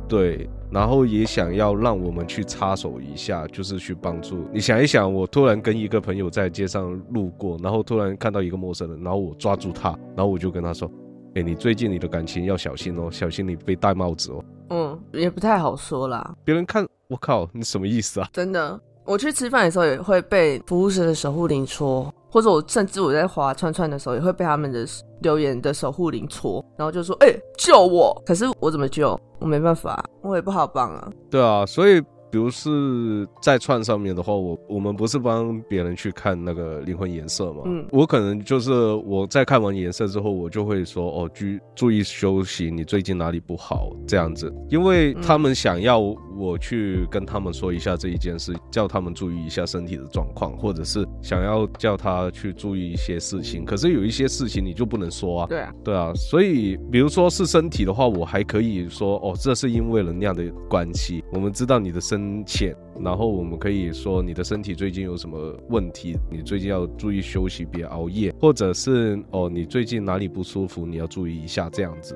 [0.07, 4.45] 对，然后也想要让我们去插手一下，就是去帮助。
[4.51, 10.91] 你想一想，我突然跟一个朋友在街上路过，然后突然看到一个陌生人，然后我抓住他，然后我就跟他说
[11.35, 14.43] ：“哎，你最近你的感情要小心哦，小心你被戴帽子哦。
[14.69, 18.29] 嗯，也不太好说啦，”别人看，我靠，你什么意思啊？
[18.33, 18.79] 真的。
[19.03, 24.85] 我去吃饭的时候也会被服务生的守护灵戳，或者我甚至我在划串串的时候也会被他们的
[25.21, 29.19] 留言的守护灵戳，然后就说：“哎、救我！”可是我怎么救？
[29.39, 31.11] 我没办法，我也不好帮啊。
[31.31, 37.63] 对啊，所以比如是在串上面的话，我我们不是帮别人去看那个灵魂颜色嘛？
[37.65, 38.71] 嗯我可能就是
[39.05, 53.65] 我在看完颜色之后，我就会说哦，注注意休息，你最近哪里不好这样子，因为他们想要我去跟他们说一下这一件事，叫他们注意一下身体的状况，或者是想要叫他去注意一些事情。
[53.65, 61.23] 可是有一些事情你就不能说啊，对啊，对啊，所以比如说是身体的话，我还可以说哦，这是因为能量的关系。
[61.31, 72.15] 我们知道你的深浅，然后我们可以说你的身体最近有什么问题，你最近要注意休息，别熬夜，或者是哦，你最近哪里不舒服，你要注意一下这样子。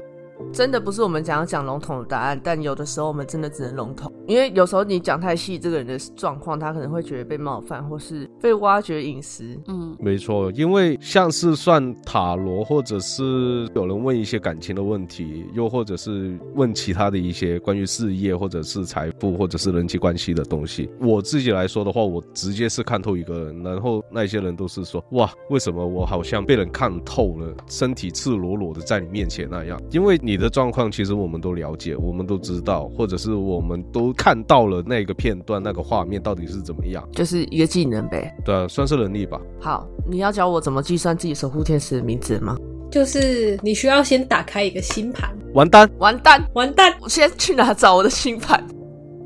[0.51, 9.57] 真的不是我们想要讲笼统的答案，但有的时候我们真的只能笼统，因为有时候你讲太细，这个人的状况他可能会觉得被冒犯，或是被挖掘隐私。
[9.67, 20.89] 嗯，没错，因为像是算塔罗，或者是有人问一些感情的问题，又或者是问其他的一些关于事业或者是财富或者是人际关系的东西。
[20.99, 29.79] 我自己来说的话，我直接是看透一个人，然后那些人都是说，哇，为什么我好像被人看透了，身体赤裸裸的在你面前那样？
[29.91, 37.07] 因为你的状况其实我们都了解，我们都知道，或者是我们都看到了那个片段、那个画面到底是怎么样。
[37.11, 38.35] 就是一个技能呗。
[38.43, 39.39] 对啊，算是能力吧。
[39.61, 42.57] 好，你要教我怎么计算自己守护天使的名字吗？
[42.89, 48.65] 就是你需要先打开一个星盘，完蛋，完蛋，完蛋，我现在去哪找我的星盘？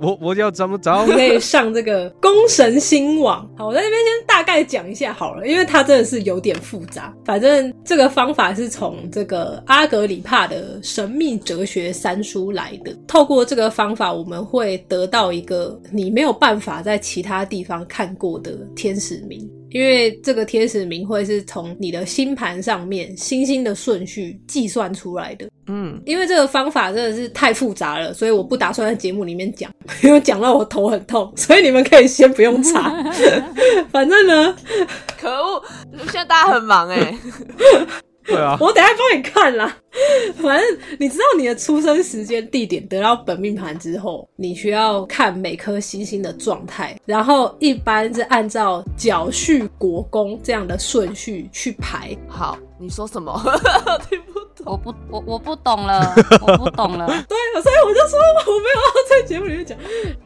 [0.02, 1.12] 我我要怎么找你？
[1.12, 3.50] 可以上这个公神星网。
[3.58, 7.14] 好，我在这边先大概讲一下好了，因为它真的是有点复杂。
[7.26, 12.96] 反正这个方法是从这个阿格里帕的神秘哲学三书来的。
[13.08, 19.50] 透过这个方法，我们会得到一个你没有办法在其他地方看过的天使名。
[19.72, 29.72] 因为这个天使名会是从你的星盘上面星星的顺序计算出来的，嗯，因为这个方法真的是太复杂了，所以我不打算在节目里面讲，
[30.04, 32.92] 因为讲到我头很痛，所以你们可以先不用查。
[33.92, 34.56] 反正呢，
[35.20, 35.64] 可恶，
[36.06, 37.16] 现在大家很忙哎、
[38.30, 39.76] 对啊，我等下帮你看啦。
[40.38, 52.16] 反正你知道你的出生时间、地点得到本命盘之后，你需要看每颗星星的状态，然后一般是按照角序国宫这样的顺序去排。
[52.28, 53.34] 好，你说什么？
[54.10, 54.46] 听不懂。
[54.66, 57.08] 我不我我不懂了，我不懂了。
[57.28, 59.78] 对，所以我就说我没有要在节目里面讲。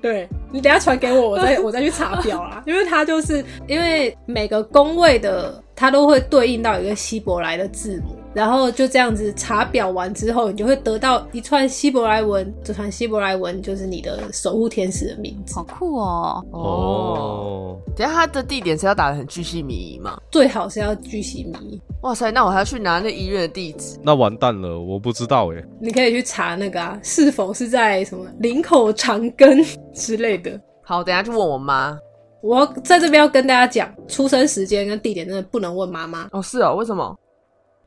[0.02, 2.62] 对你等下传给我，我再我再去查表啦。
[2.66, 15.56] 因为它就是因为每个宫位的它都会对应到一个希伯来的字母，然后就这样子查表完之后，你就会得到一串希伯来文，这串希伯来文就是你的守护天使的名字。
[15.56, 16.46] 好酷哦！
[16.52, 20.20] 哦，等下他的地点是要打的很巨细靡遗吗？
[20.32, 21.82] 最好是要巨细靡遗。
[22.02, 23.98] 哇塞，那我还要去拿那医院的地址。
[24.04, 25.64] 那完蛋了，我不知道哎。
[25.80, 30.60] 你可以去查那个啊，是否是在什么林口长庚之类的。
[30.84, 31.98] 好，等下去问我妈。
[32.44, 37.18] 我在这边要跟大家讲，出生时间跟地点真的不能问妈妈，哦，是哦，为什么？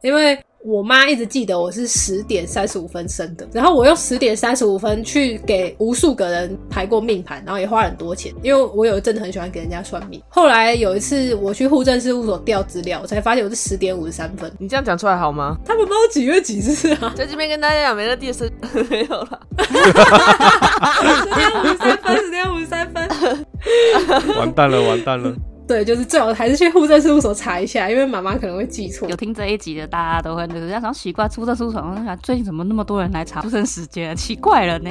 [0.03, 10.21] 因为我妈一直记得我是十点三十五分生的，然后我用十点三十五分去给无数个人排过命盘，然后也花很多钱，因为我有一阵子很喜欢给人家算命。
[10.29, 14.53] 后来有一次我去户政事务所调资料，我才发现我是十点五十三分。
[14.59, 15.57] 你这样讲出来好吗？
[15.65, 17.13] 他们不知道几月几日啊？
[17.17, 18.51] 在这边跟大家讲，没了第四
[18.91, 19.41] 没有了。
[19.59, 23.09] 十点五十三分，十点五十三分。
[24.37, 25.33] 完蛋了，完蛋了。
[25.67, 29.09] 对，就是最好还是去户政事务所查一下，因为妈妈可能会记错。
[29.09, 34.91] 有听这一集的，大家都会就是想奇怪，出政事务所，想最近怎么那么多人来查出生时间，奇怪了呢。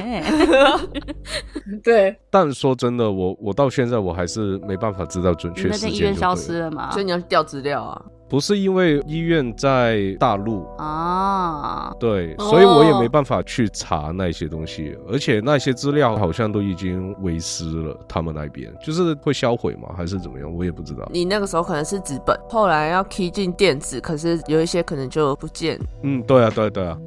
[1.82, 5.94] 对，但说真的，我我到现在我还是没办法知道准确时间。
[5.94, 6.90] 医院消失了吗？
[6.90, 8.02] 所以你要调资料啊。
[8.28, 20.52] 不是因为医院在大陆啊，对，所以我也没办法去查那些东西，而且那些资料好像都已经遗失了，他们那边就是会销毁吗，还是怎么样？
[20.52, 21.08] 我也不知道。
[21.12, 25.78] 你那个时候可能是纸本，后来要 key 进电子，可是有一些可能就不见。
[26.02, 26.98] 嗯，对啊，对对啊。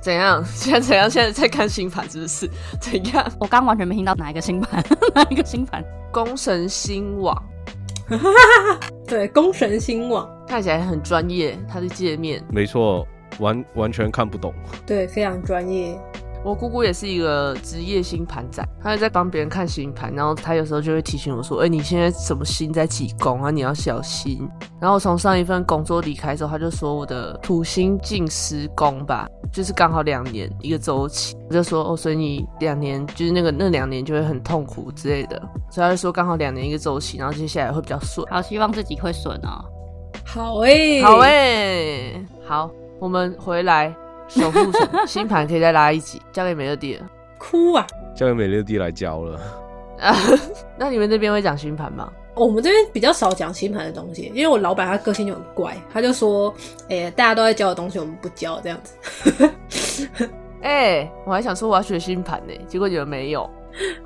[0.00, 0.44] 怎样？
[0.50, 1.08] 现在怎样？
[1.08, 2.50] 现在在看新盘是不是？
[2.80, 3.24] 怎样？
[3.38, 5.82] 我刚完全没听到哪一个新盘， 哪一个新盘？
[6.12, 7.40] 工神新网。
[9.06, 13.06] 对，工神星网看起来很专业，它的界面没错，
[13.38, 14.52] 完完全看不懂。
[14.86, 15.98] 对，非常专业。
[16.44, 23.50] 我姑姑也是一个职业星盘仔，她也在帮别人看星盘，然后她有时候就会提醒我说：“哎，你现在什么星在几宫啊？
[23.50, 24.46] 你要小心。”
[24.78, 31.34] 然后从上一份工作离开之后，她就说我的土星进十宫吧，就是刚好两年一个周期。
[31.48, 35.40] 我就说：“哦，所以你两年就是那个那两年就会很痛苦之类的。”
[35.72, 38.26] 所以她就说刚好两年一个周期，然后接下来会比较顺。
[38.30, 39.64] 好，希望自己会顺哦。
[40.26, 43.94] 好诶，好诶，好，我们回来。
[44.28, 47.06] 守护神星盘可以再拉一集，交给美乐蒂了。
[47.38, 47.86] 哭啊！
[48.14, 49.40] 交给美乐蒂来教了。
[50.78, 52.10] 那你们那边会讲星盘吗？
[52.34, 56.52] 我们这边比较少讲星盘的东西，因为我老板他个性就很怪，他就说
[56.90, 59.50] ：“哎，大家都在教的东西，我们不教这样子。
[60.62, 63.48] ”哎，我还想说我要学星盘呢，结果你们没有。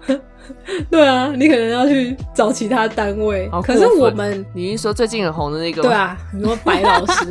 [0.91, 3.49] 对啊，你可能要去找其他单位。
[3.63, 5.83] 可是我们，你是说最近很红的那个？
[5.83, 7.27] 对啊，你说白老师。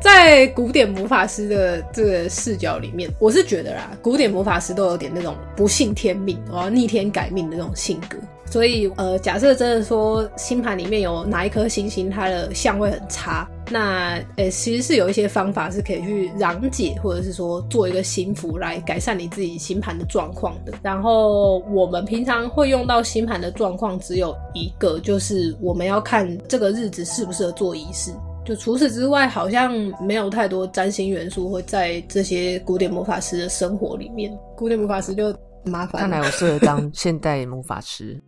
[0.00, 8.16] 在古典魔法师的这个视角里面，我是觉得啦，古典魔法师都有点那种不信天命，我要逆天改命的那种性格。
[8.50, 20.72] 所以，呃，假设真的说星盘里面有哪一颗星星它的相位很差，那呃，其实是有一些方法是可以去攘解，或者是说做一个星符来改善你自己星盘的状况的。
[20.82, 28.12] 然后，我们平常会用到星盘的状况只有一个，就是我们要看这个日子适不适合做仪式。
[28.48, 34.32] 就除此之外，好像没有太多占星元素会在这些古典魔法师的生活里面。
[34.56, 36.00] 古典魔法师就麻烦。
[36.00, 38.18] 看来我适合当 现代魔法师。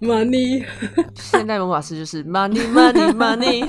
[0.00, 0.64] Money，
[1.18, 3.66] 现代魔法师就是 money money money，give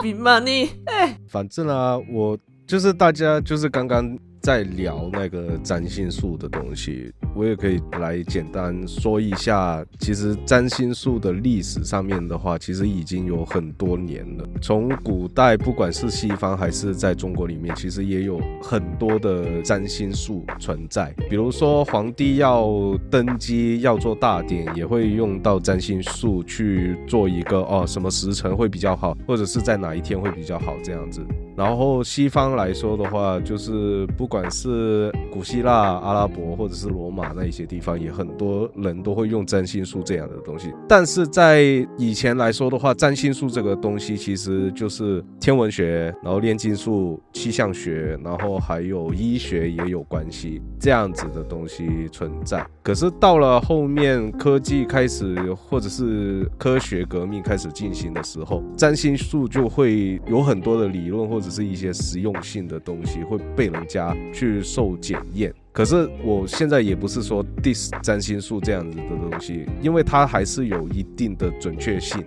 [0.02, 0.70] me money。
[0.86, 4.18] 哎，反正啊，我就是大家就是刚刚。
[4.42, 9.84] 在聊那个占星术的东西，我也可以来简单说一下。
[10.00, 14.44] 其实占星术的历史上面的话，其实已经有很多年了。
[14.62, 21.14] 从古代，不管是西方还是在中国里面，其实也有很多的占星术存在。
[21.28, 31.20] 比如说皇帝要登基要做大典，也会用到占星术去做一个哦，什么时辰会比较好，或者是在哪一天会比较好这样子。
[31.54, 40.72] 然后西方来说的话，就是不管是古希腊、阿拉伯或者是罗马那一些地方，也很多人都会用占星术这样的东西。
[40.88, 41.62] 但是在
[41.96, 52.64] 以前来说的话，占星术这个东西其实就是天文学，然后炼金术、气象学，然后还有医学也有关系这样子的东西存在。
[52.82, 61.46] 可是到了后面科技开始或者是科学革命开始进行的时候，占星术就会有很多的理论或者。
[61.56, 72.24] 是一些实用性的东西会被人家去受检验，可是我现在也不是说 dis 占星术这样子的东西，因为它还是有一定的准确性。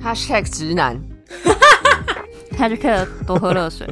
[0.00, 0.96] 他 s h a 直男，
[2.56, 2.96] 他就可以
[3.26, 3.84] 多喝热水。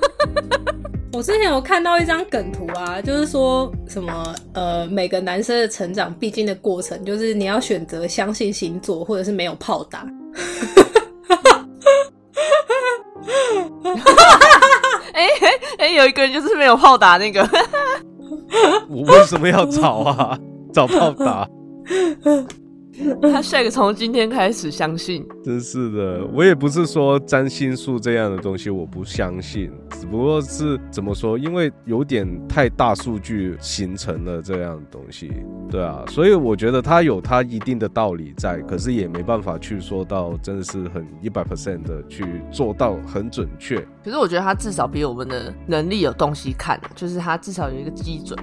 [1.14, 10.06] 我之前有看到一张梗图啊，就是说什么呃，每个男生的成长必经的过程，就是你要选择相信星座，或者是没有炮打。
[15.16, 15.88] 哎哎哎！
[15.88, 17.42] 有一个人就是没有炮打那个，
[18.88, 20.38] 我为什么要找啊？
[20.72, 21.48] 找炮打。
[23.22, 35.30] 他下一个从今天开始相信，真是的，我也不是说占星术这样的东西我不相信，只不过是怎么说，因为有点太大数据形成了这样的东西，
[35.70, 43.76] 对啊，所以我觉得它有它一定的道理在，可是也没办法去说到真的是很一百 percent 的去做到很准确。
[44.02, 48.38] 可是我觉得他至少比我们的能力有东西看，就是他至少有一个基准。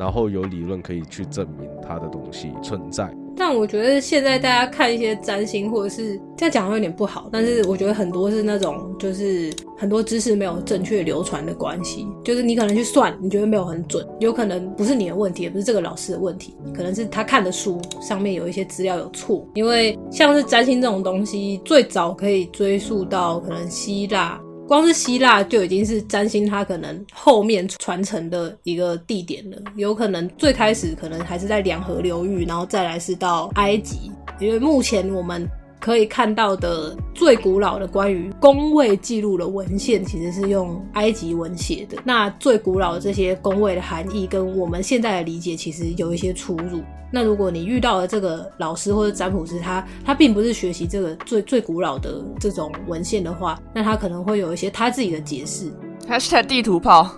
[0.00, 3.14] 然后有理论可以去证明它的东西存在。
[3.36, 19.46] 但我觉得现在大家看一些占星，或者是这样讲有点不好，但是我觉得很多是那种就是很多知识没有正确流传的关系，就是你可能去算，你觉得没有很准，有可能不是你的问题，也不是这个老师的问题，可能是他看的书上面有一些资料有错。
[19.54, 24.40] 因为像是占星这种东西，最早可以追溯到可能希腊。
[24.70, 29.56] 光是希腊就已经是占星，它可能后面传承的一个地点了。
[29.74, 34.12] 有可能最开始可能还是在两河流域，然后再来是到埃及。
[34.38, 35.44] 因为目前我们
[35.80, 41.96] 可以看到的最古老的关于宫位记录的文献，其实是用埃及文写的。
[42.04, 46.82] 那最古老的这些宫位的含义，跟我们现在的理解其实有一些出入。
[47.12, 55.72] 那如果你遇到了这个老师或者占卜师，他他并不是学习这个最最古老的这种文献的话，那他可能会有一些他自己的解释。
[56.06, 57.10] 他是地图炮，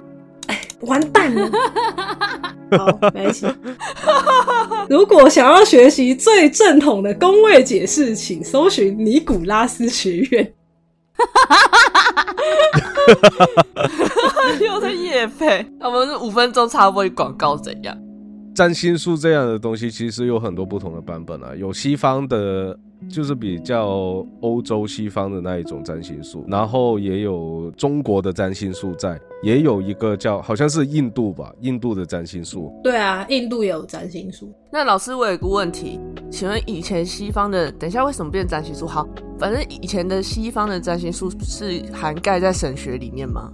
[0.82, 1.50] 完蛋了！
[2.76, 3.46] 好，没关系。
[4.88, 10.52] 如果想要学习最正统的宫位解释，请搜寻尼古拉斯学院。
[14.60, 17.96] 又在夜配，我们五分钟插播广告怎样？
[18.54, 22.78] 占星术这样的东西其实有很多不同的版本啊，有西方的，
[23.08, 32.72] 就是比较欧洲西方的那一种占星术，然后也有中国的占星术在，也有一个叫好像是印度吧，印度的占星术。
[32.82, 34.52] 对啊，印度也有占星术。
[34.70, 36.00] 那老师，我有个问题，
[36.30, 38.86] 请问以前西方的，等一下为什么变占星术？
[38.86, 39.06] 好，
[39.38, 43.52] 反正以前的西方的占星术是涵盖在神学里面吗？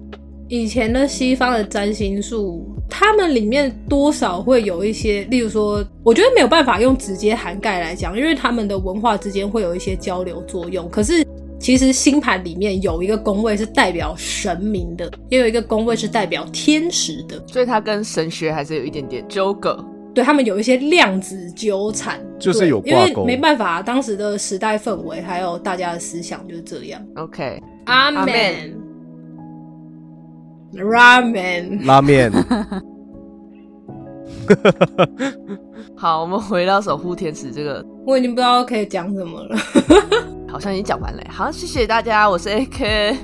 [0.48, 10.88] 以前的西方的占星术，他们里面多少会有一些，例如说，我觉得没有办法用直接涵盖来讲，因为他们的文化之间会有一些交流作用。
[10.88, 11.22] 可是，
[11.60, 19.84] 其实星盘里面有一个宫位是代表神明的，也有一个宫位是代表天使的，所以它跟神学还是有一点点纠葛。
[20.14, 27.00] 对他们有一些量子纠缠，就是有因为没办法，当时的时代氛围还有大家的思想就是这样。
[27.16, 28.87] OK，阿门。
[30.72, 32.32] 拉面，拉面。
[35.96, 39.56] 好，我们回到守护天使这个，我已经不知道可以讲什么了。
[40.48, 41.22] 好像已经讲完了。
[41.30, 43.16] 好，谢谢大家，我是 AK。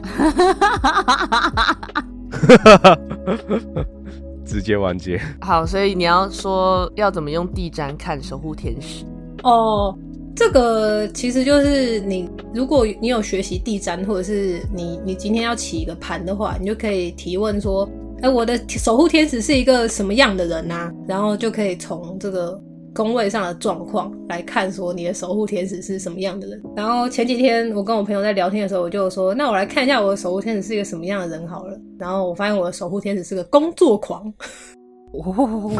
[4.44, 5.20] 直接完结。
[5.40, 9.04] 好，所以你要说要怎么用地毡看守护天使？
[9.42, 9.96] 哦。
[10.36, 17.88] 这个其实就是你，如果你有学习地占，或者是你你今天要起一个盘的话，你就可以提问说
[18.20, 22.60] ：“哎，我的守护天使是一个什么样的人啊？”然后就可以从这个
[22.92, 26.60] 宫位上的状况来看，说你的守护天使是什么样的人。
[26.74, 34.22] 然后前几天我跟我朋友在聊天的时候，我就说：“那我来看一下我的守护天使是一个什么样的人好了。”然后我发现我的守护天使是个工作狂。
[35.14, 35.70] 哦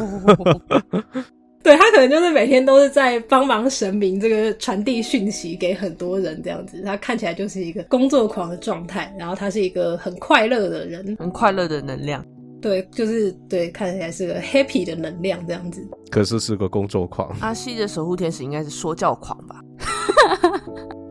[1.65, 12.23] 对他可能就是每天都是在帮忙神明这个传递讯息给很多人这样子，他看起来就是一个工作狂的状态，然后他是一个很快乐的人，很快乐的能量，
[12.61, 15.83] 对，就是对，看起来是个 happy 的能量这样子。
[16.11, 17.35] 可是是个工作狂。
[17.41, 19.59] 阿西的守护天使应该是说教狂吧？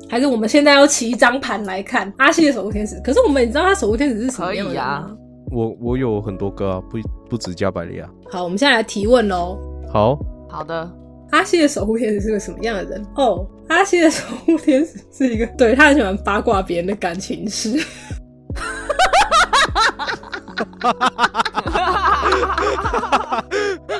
[0.07, 3.01] 还是我们现在要起一张盘来看阿西的守护天使？
[3.03, 5.17] 可是我们你知道他守护天使是什么样的吗？
[5.51, 8.07] 我我有很多个啊，不不止加百利啊。
[8.29, 9.57] 好，我们现在来提问喽。
[9.91, 10.15] 好。
[10.53, 10.87] 好的，
[11.31, 13.03] 阿西的守护天使是个什么样的人？
[13.15, 17.71] 哦，阿西的守护天使是一个，对他很喜欢八卦别人的感情事。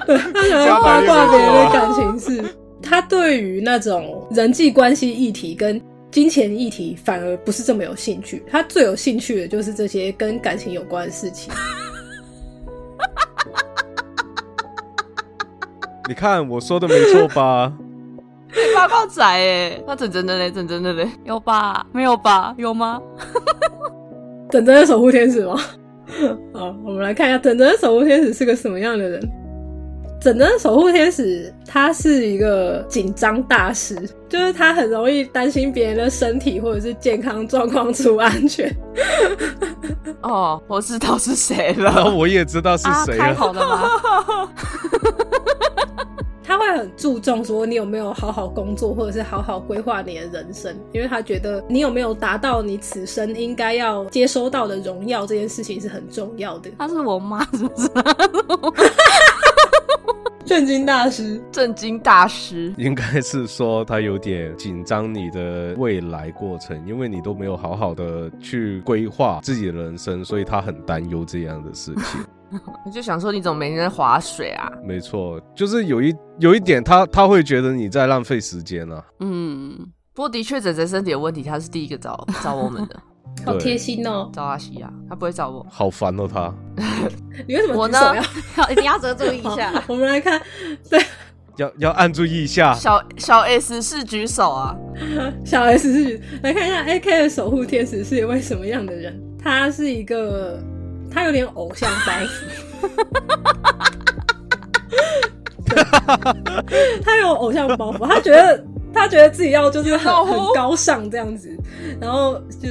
[0.06, 2.56] 对他喜欢八卦别人的感情事。
[2.84, 5.82] 他对于那种人际关系议题跟
[6.12, 8.44] 金钱议题反而不是这么有兴趣。
[8.52, 11.52] 他最有兴趣的就是这些跟感情有关的事情。
[16.08, 17.72] 你看我说的没错吧？
[18.76, 21.86] 八卦仔哎，那整真的嘞，整真的嘞，有吧？
[21.92, 22.54] 没有吧？
[22.58, 23.02] 有吗？
[24.52, 25.56] 整真的守护天使吗？
[26.54, 29.32] 好，我们来看一下整真的守护天使是个什么样的人。
[30.22, 33.94] 整的守护天使他是一个紧张大师，
[34.30, 38.74] 就是他很容易担心别人的身体或者是健康状况出安全。
[40.22, 42.16] 哦，我知道是谁然后了。
[42.16, 43.22] 我也知道是啊，谁了。
[43.22, 43.90] 开头的吗？
[46.54, 56.70] 他会很注重说你有没有好好工作，或者是好好规划你的人生，因为他觉得你有没有达到你此生应该要接收到的荣耀这件事情是很重要的。
[56.78, 57.90] 他是我妈，是不是？
[60.46, 72.22] 震惊大师，震惊大师，应该是说他有点紧张你的未来过程，因为你都没有好好的去规划自己的人生，所以他很担忧这样的事情。
[72.86, 74.72] 我 就想说，你怎么每天在划水啊？
[74.84, 79.04] 没错，就是有一有一点他他会觉得你在浪费时间啊。
[79.20, 79.78] 嗯，
[80.14, 83.00] 不过的确，仔仔身体有问题，他是第一个找 找我们的，
[83.46, 84.30] 好贴心哦！
[84.34, 85.66] 找阿西啊，他不会找我。
[85.70, 86.54] 好烦哦，他
[87.48, 88.22] 你为什么我呢举
[88.56, 88.64] 手要？
[88.64, 89.84] 要一定要遮住一下。
[89.88, 90.42] 我们来看，
[90.90, 91.04] 对，
[91.58, 94.76] 要要按住一下，小小 S 是举手啊，
[95.44, 99.20] 小 S 是来看一下 AK 的守护天使是一位什么样的人？
[99.44, 100.64] 他是一个，
[101.14, 102.28] 他有点偶像包袱。
[105.66, 105.84] 对
[107.04, 110.14] 他有偶像包袱，他觉得他觉得自己要就是很？
[110.26, 111.50] 很高尚这样子，
[112.00, 112.70] 然后就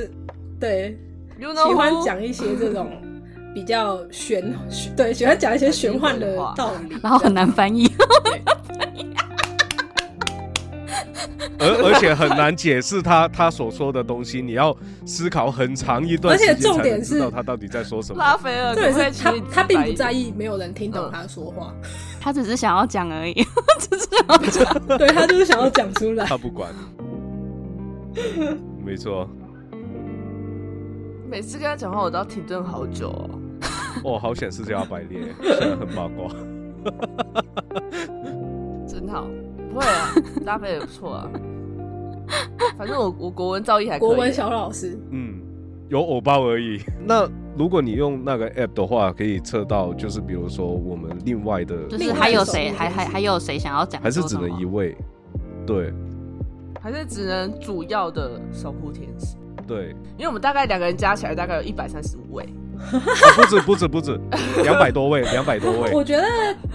[0.61, 0.99] 对。
[1.39, 2.93] You know 喜欢讲一些这种
[3.53, 4.55] 比较玄，
[4.97, 7.91] 对喜欢讲一些玄幻的道理， 然后很难翻译，
[11.59, 14.77] 而而且很难解释他 他所说的东西，你要
[15.07, 18.19] 思考很长一段而且时间才重点是能知道他到底在说什么。
[18.23, 19.93] 拉斐尔，对，是他他并不。
[19.93, 21.73] 在意没有人听懂他说话，
[22.21, 23.35] 他只是想要讲而已，
[23.79, 24.99] 只是想要讲。
[24.99, 26.25] 对他就是想要讲出来。
[26.25, 26.71] 他不管，
[28.85, 29.29] 没错。
[31.31, 33.31] 每次跟他讲话，我都要停顿好久哦。
[34.05, 36.29] 哦，好险是加百列，虽然很八卦。
[38.89, 39.27] 真好，
[39.73, 40.15] 不会啊，
[40.45, 41.31] 搭配也不错啊。
[42.77, 44.09] 反正我我国文造诣还可以。
[44.09, 45.41] 国文小老师，嗯，
[45.89, 46.81] 有偶包而已。
[47.05, 54.01] 那如果你用那个 app 的话，可以测到，就是比如说我们另外的，就是还有谁，还还还有谁想要讲？
[54.01, 54.97] 还是只能一位？
[55.67, 55.93] 对
[56.81, 62.45] 还是只能主要的守护天使，对、因为我们大概两个人加起来大概有一百三十五位。
[62.91, 63.01] 啊
[63.37, 64.19] 不止不止不止，
[64.63, 65.93] 两百多位，两百多位。
[65.93, 66.25] 我觉得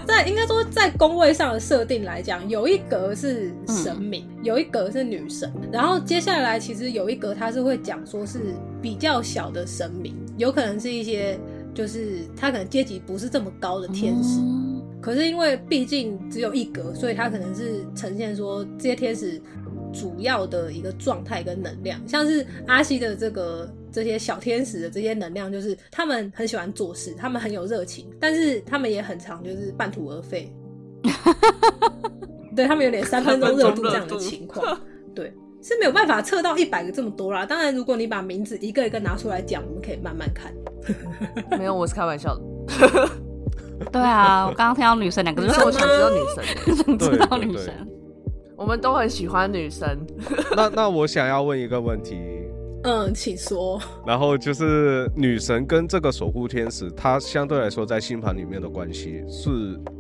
[0.06, 8.40] 在应该说在工位上的设定来讲，有一格是神明，有一格是女神，然后接下来其实有一格它是会讲说是
[8.82, 11.40] 比较小的神明，有可能是一些
[11.74, 19.40] 就是他可能阶级不是这么高的天使，嗯可是因为毕竟只有一格，所以它可能是呈现说这些天使
[19.94, 30.54] 主要的一个状态跟能量，像是阿西的这个这些小天使的这些能量，就是他们很喜欢做事，他们很有热情，但是他们也很常就是半途而废，
[32.56, 34.80] 对他们有点三分钟热度这样的情况，
[35.16, 35.34] 对。
[35.60, 37.44] 是没有办法测到一百个这么多啦。
[37.46, 40.54] 当然，如果你把名字一个一个拿出来讲，我们可以慢慢看。
[41.60, 43.10] 没有，我是开玩笑的。
[43.92, 47.74] 对啊，我刚刚听到女神两个字，可是我想知道女神欸，想知道女神。
[48.56, 50.00] 我们都很喜欢女神。
[50.56, 52.16] 那那我想要问一个问题，
[52.84, 53.82] 嗯，请说。
[54.06, 59.50] 然后就是女神跟这个守护天使，它相对来说在星盘里面的关系是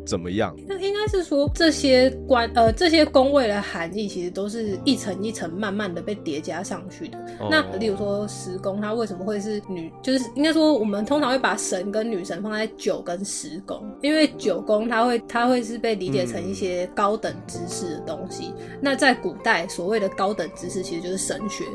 [0.05, 0.55] 怎么样？
[0.67, 7.17] 那应该是说这些关呃这些宫位的含义，其实都是一层一层慢慢的被叠加上去的。
[7.39, 9.91] 哦那例如说十宫，它为什么会是女？
[10.01, 18.53] 就是应该说我们通常会把神跟女神放在九跟十宫，因为九宫它会它会是被理解成一些高等知识的东西。
[18.79, 21.65] 那在古代所谓的高等知识，其实就是神学。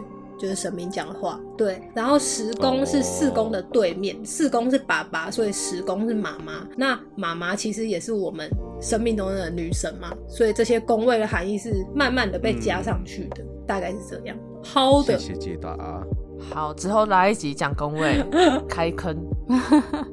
[0.43, 1.81] 就是神明讲的话，对。
[1.95, 6.67] 然后十宫是四宫的对面，四宫是爸爸，所以十宫是妈妈。
[6.77, 14.37] 那妈妈其实也是我们生命中的女神嘛，所以这些宫位的含义是慢慢的被加上去的，大概是这样。
[14.65, 16.05] 好的，谢谢解答。
[16.51, 18.21] 好，之后来一集讲宫位
[18.69, 19.17] 开坑。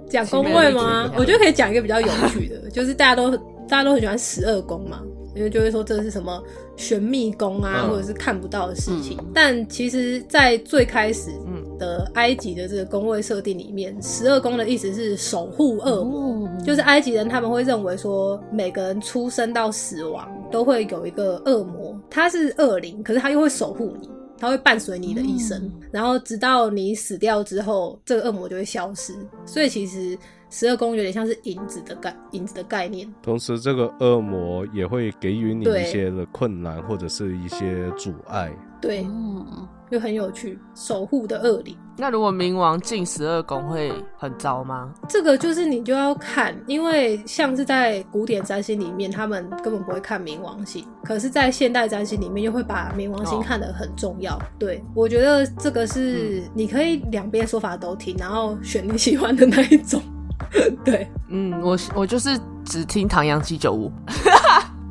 [0.08, 1.12] 讲宫位吗？
[1.18, 3.36] 我觉得可以讲一个比较有趣的，就是大家都
[3.68, 5.02] 大家都很喜欢十二宫嘛，
[5.36, 6.42] 因为就会说这是什么
[6.76, 9.18] 玄秘宫啊，嗯或者是看不到的事情。
[9.34, 16.20] 但其实，在最开始嗯的埃及的这个宫位设定里面，十二宫的意思是守护恶魔。
[16.22, 29.14] 哦就是埃及人他们会认为说，每个人出生到死亡都会有一个恶魔，他是恶灵，可是他又会守护你，他会伴随你的一生，然后直到你死掉之后，这个恶魔就会消失。
[29.46, 30.18] 所以其实
[30.50, 33.12] 十二宫有点像是影子的概影子的概念。
[33.22, 38.52] 同时，这个恶魔也会给予你一些的困难或者是一些阻碍。
[38.82, 41.76] 对，嗯，就很有趣，守护的恶灵。
[41.98, 44.94] 那如果冥王进十二宫会很糟吗？
[45.10, 54.40] 这个就是你就要看，因为像是在古典占星里面，他们根本不会看冥王星，可是，在现代占星里面又会把冥王星哦看得很重要。
[54.58, 60.02] 对我觉得这个是你可以两边说法都听，然后选你喜欢的那一种。
[60.86, 63.92] 对，嗯，我我就是只听唐扬七九五。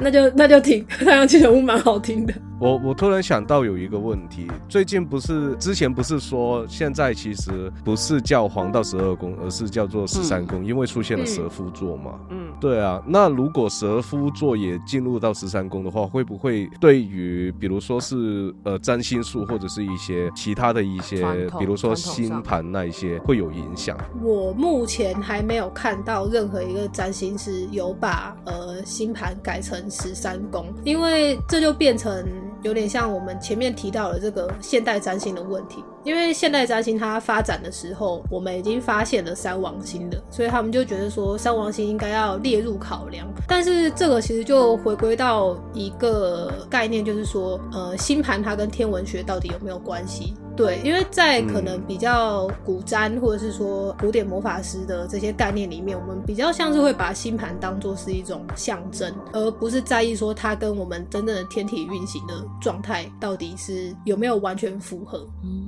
[0.01, 2.33] 那就那就听 唐扬七九五蛮好听的。
[2.61, 12.19] 我我突然想到有一个问题，最近不是之前不是说现在其实不是叫黄道十二宫，而是叫做十三宫，因为出现了蛇夫座嘛。
[12.31, 21.25] 嗯，对啊，那如果蛇夫座也进入到十三宫的话，会不会对于比如说是呃占星术或者是一些其他的一些
[21.61, 23.97] 比如说星盘那一些会有影响？
[24.21, 32.27] 我目前还没有看到任何一个占星师有把呃星盘改成十三宫，因为这就变成
[32.63, 35.83] 有点像我们前面提到的这个现代占星的问题。
[36.05, 43.27] 因为现代占星它发展的时候，我们已经发现了三王星了，所以他们就觉得说三王星应该要列入考量。
[43.47, 50.35] 但是这个其实就回归到一个概念，就是说，呃，星盘它跟天文学到底有没有关系？
[50.59, 65.25] 对，因为在可能比较古占或者是说古典魔法师的这些概念里面，我们比较像是会把星盘当做是一种象征，而不是在意说它跟我们真正的天体运行的状态到底是有没有完全符合。
[65.45, 65.68] 嗯，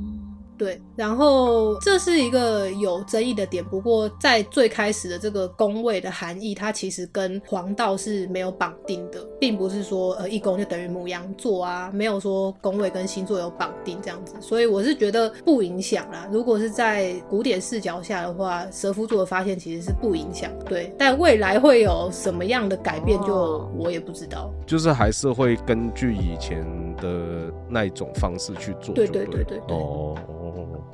[0.60, 3.64] 对，然后这是一个有争议的点。
[3.64, 14.34] 不过在最开始的这个宫位的含义，它其实跟黄道是没有绑定的，并不是说呃一宫就等于母羊座啊，没有说宫位跟星座有绑定这样子。
[14.38, 16.28] 所以我是觉得不影响啦。
[16.30, 20.50] 如果是在古典视角下的话，蛇夫座的发现其实是不影响。
[20.66, 24.52] 对，但未来会有什么样的改变，就哦我也不知道。
[24.66, 26.62] 就是还是会根据以前
[27.00, 30.14] 的那一种方式去做对对对对哦。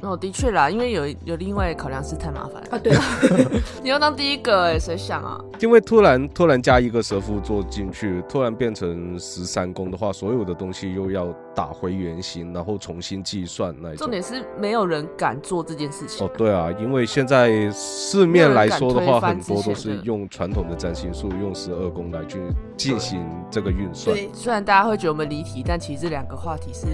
[0.03, 2.69] 哦，的确啦，因为有有另外考量是太麻烦了。
[2.71, 2.93] 啊，对，
[3.83, 5.41] 你要当第一个哎，谁想啊？
[5.61, 14.05] 因为突然突然加一个蛇夫座进去，突然变成十三宫的话，所有的东西又要打回原形，然后重新计算那一种。
[14.05, 16.27] 重点是没有人敢做这件事情。
[16.27, 22.39] 哦，对啊，因为现在市面来说的话，很多都是用传统的占星术，用十二宫来去
[22.77, 24.15] 进行这个运算。
[24.15, 26.87] 对，虽然大家会觉得我们离题，但其实这两个话题是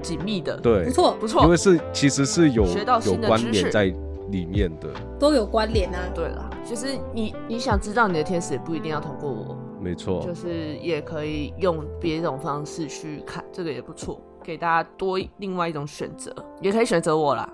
[0.00, 1.50] 紧密的。，对不，错，不错因。
[1.50, 3.92] 为是其实是有学到有关联在
[4.30, 4.88] 里面的，
[5.18, 5.98] 都有关联啊。
[6.14, 10.24] 对了，就是你你想知道你的天使，也不一定要通过我，没错。
[10.26, 17.46] 就是也可以用别种方式去看，这个也不错，给大家多另外一种选择，也可以选择我啦。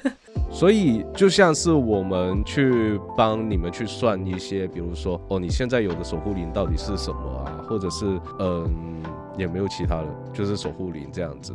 [0.50, 8.06] 所以就像是我们去帮你们去算一些，比如说哦，你现在有的守护灵到底是什么啊，或者是
[8.38, 9.02] 嗯，
[9.36, 11.52] 也没有其他的，就是守护灵这样子。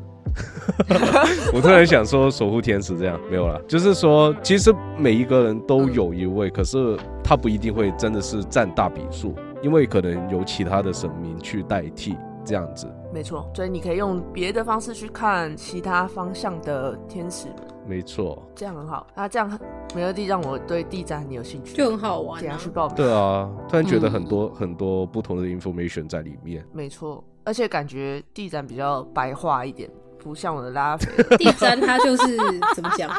[1.53, 12.87] 我突然想说守护天使这样没有啦，就是说其实每一个人都有一位，可是他不一定会真的是占大比数，因为可能有其他的神明去代替这样子。
[13.13, 17.55] 没错，所以你可以用别的方式去看其他方向的天使们，
[17.87, 19.07] 没错，这样很好。
[19.15, 19.59] 那这样
[19.95, 22.69] 美乐蒂让我对地展很有兴趣，就很好玩啊等下去。
[22.69, 22.95] 报名。
[22.95, 26.63] 对啊，突然觉得嗯很多、很多不同的 information 在里面。
[26.71, 29.89] 没错，而且感觉地展比较白话一点，
[30.19, 31.07] 不像我的拉菲
[31.37, 32.37] 地展它，就是
[32.75, 33.09] 怎么讲？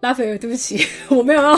[0.00, 1.56] 拉斐尔，对不起，我没有要。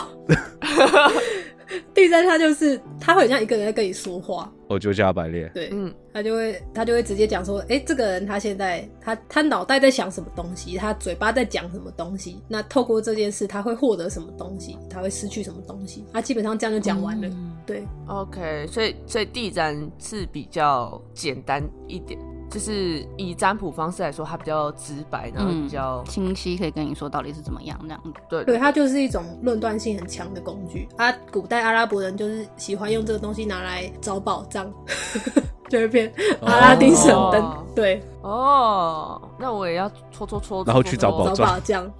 [1.95, 5.51] 第三，他就是他会很像一个人在跟你说话，哦，就加百列。
[5.55, 17.29] 对，嗯，他就会他就会直接讲说，哎、这个人他现在他他脑袋在想什么东西，他嘴巴在讲什么东西，那透过这件事他会获得什么东西，他会失去什么东西，他基本上这样就讲完了。
[17.29, 17.51] 嗯。
[17.66, 22.20] 对，OK，所以所以地展是比较简单一点，
[22.55, 28.13] 就是以占卜方式来说，它比较直白，然后比较、清晰，可以跟你说到底是怎么样这样子。
[28.31, 30.89] 对对，它就是一种论断性很强的工具。
[30.97, 31.13] 啊。
[31.33, 34.73] 古代阿拉伯人就是喜欢用这个东西拿来找宝藏，
[35.69, 37.43] 就会变阿拉丁神灯。
[37.43, 41.93] 哦对，哦，那我也要戳戳戳，然后去找宝找 藏宝藏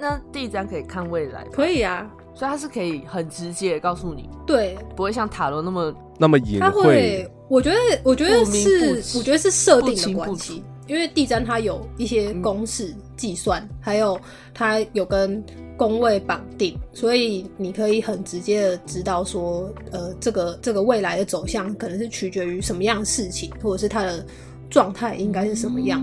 [0.00, 2.08] 那第一张可以看未来，可以啊。
[2.36, 14.18] 所以它是可以很直接告诉你，对，不会像塔罗那么那么隐它会，我觉得，我觉得是，我觉得是设定的关系，因为地占它有一些公式计算，还有
[14.52, 15.42] 它有跟
[15.76, 24.24] 宫位绑定，所以你可以很直接的知道说，呃，这个这个未来的走向可能是取决于什么样的事情，或者是它的
[24.70, 26.02] 状态应该是什么样。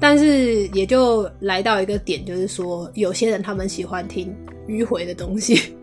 [0.00, 4.34] 但是也就来到一个点，就是说，有些人他们喜欢听
[4.66, 5.74] 迂回的东西，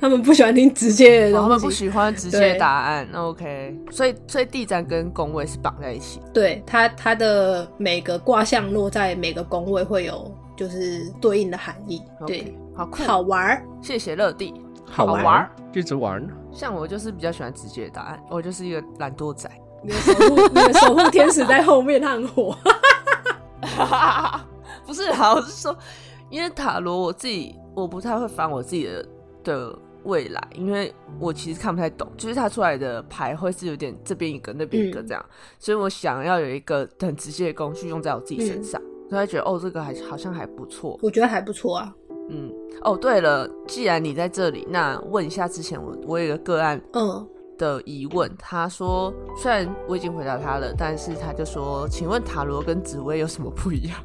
[0.00, 1.42] 他们不喜欢听直接的东西。
[1.42, 3.08] 他们不喜欢直接对答案。
[3.12, 6.20] 那 OK，所以所以地站跟宫位是绑在一起。
[6.32, 12.02] 对它它的每个卦象落在每个宫位会有就是对应的含义。
[12.26, 13.62] 对好酷，好玩儿。
[13.80, 14.54] 谢谢乐蒂。
[14.88, 16.24] 好玩玩儿，一直玩。
[16.52, 19.50] 像我就是比较喜欢直接的答案，我就是一个懒惰仔。
[19.82, 22.56] 你的守护， 你的守护天使在后面，他很火。
[24.86, 25.76] 不是好，我是说，
[26.30, 29.08] 因为塔罗我自己我不太会翻我自己的
[29.42, 35.24] 的未来，因为我其实看不太懂，就是它出来的牌会是有点这边一个那边一个这样，
[35.58, 38.80] 所以我想要有一个很直接的工具用在我自己身上，
[39.10, 41.92] 所以觉得哦这个还好像还不错，我觉得还不错啊。
[42.28, 42.52] 嗯，
[42.82, 53.96] 哦对了，既然你在这里，那问一下之前我我有一个个案嗯，的疑问，他说虽然我已经回答他了，但是他就说，请问塔罗跟紫薇有什么不一样？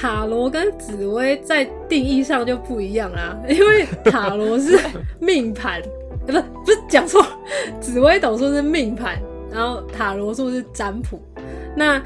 [0.00, 4.76] 塔罗跟紫薇在定义上就不一样啦， 因为塔罗是
[5.20, 5.80] 命盘，
[6.26, 7.24] 不是不是讲错，
[7.80, 9.16] 紫薇斗数是命盘，
[9.50, 11.20] 然后塔罗数是占卜，
[11.76, 12.02] 那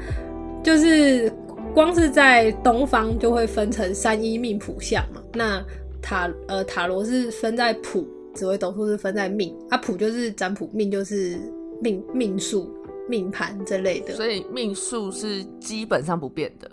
[0.63, 1.31] 就是
[1.73, 5.63] 光是在东方就会分成三一命谱相嘛，那
[6.01, 11.37] 塔呃塔罗是分在谱，紫薇斗数是分在命，啊谱就是占卜，命就是
[11.81, 12.71] 命命数、
[13.09, 16.69] 命盘这类的，所以命数是基本上不变的，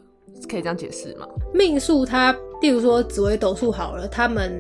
[0.49, 1.27] 可以这样解释吗？
[1.53, 4.53] 命数它，例如说紫微斗数好了，他们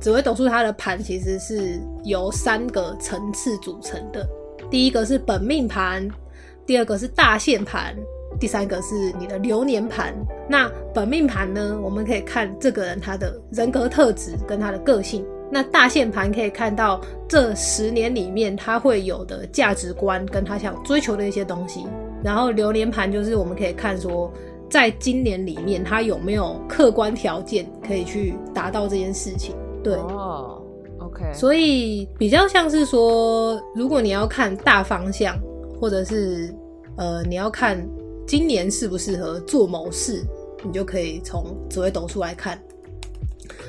[0.00, 4.26] 紫微斗数它的盘其实是由三个层次组成的，
[4.70, 6.08] 第一个是本命盘，
[6.66, 7.94] 第二个是大限盘，
[8.38, 10.14] 第三个是你的流年盘。
[10.48, 15.24] 那本命盘呢，我们可以看这个人他的人格特质跟他的个性。
[15.50, 21.86] 那大限盘可以看到这十年里面他会有的价值观跟他想追求的一些东西。
[22.24, 24.32] 然后流年盘就是我们可以看说，
[24.70, 29.54] 在今年里面他有没有客观条件可以去达到这件事情。
[29.82, 30.62] 对，哦
[30.98, 35.38] ，OK，所以比较像是说，如果你要看大方向，
[35.80, 36.54] 或者是
[36.96, 37.86] 呃你要看
[38.26, 40.24] 今年适不适合做某事，
[40.64, 42.58] 你就可以从紫微斗数来看。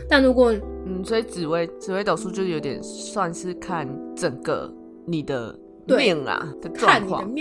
[0.08, 0.54] 但如果
[0.86, 4.72] 嗯，所以紫微紫微斗数就有点算是看整个
[5.06, 5.54] 你的
[5.86, 7.36] 对命啊的看你的状况，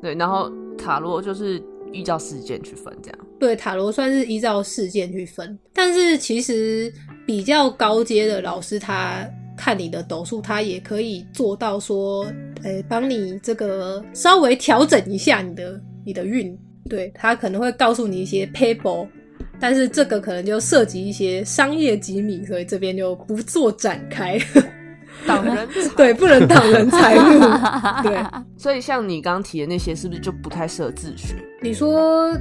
[0.00, 1.60] 对，然后塔罗就是
[1.92, 3.18] 依照事件去分这样。
[3.38, 6.92] 对塔罗算是依照事件去分，但是其实
[7.26, 12.26] 比较高阶的老师他看你的斗数，他也可以做到说，
[12.62, 19.06] 诶、帮你这个稍微调整一下你的你的运，对他可能会告诉你一些 paper，
[19.58, 24.38] 但是这个可能就涉及一些商业机密，所以这边就不做展开，
[25.26, 27.40] 挡人才 对，不能挡人财路，
[28.02, 28.22] 对。
[28.56, 31.34] 所以像你刚刚提的那些，是不是就不太适合自学？
[31.62, 32.36] 你说，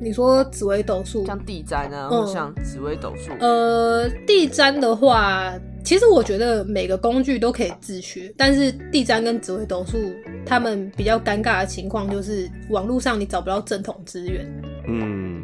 [0.00, 5.52] 你说紫微斗数，像地占啊，嗯或像紫微斗数，呃，地占的话，
[5.84, 9.98] 其实我觉得每个工具都可以自学，但是地占跟紫微斗数，
[10.44, 14.44] 他们比较尴尬的情况就是网络上你找不到正统资源。
[14.88, 15.42] 嗯，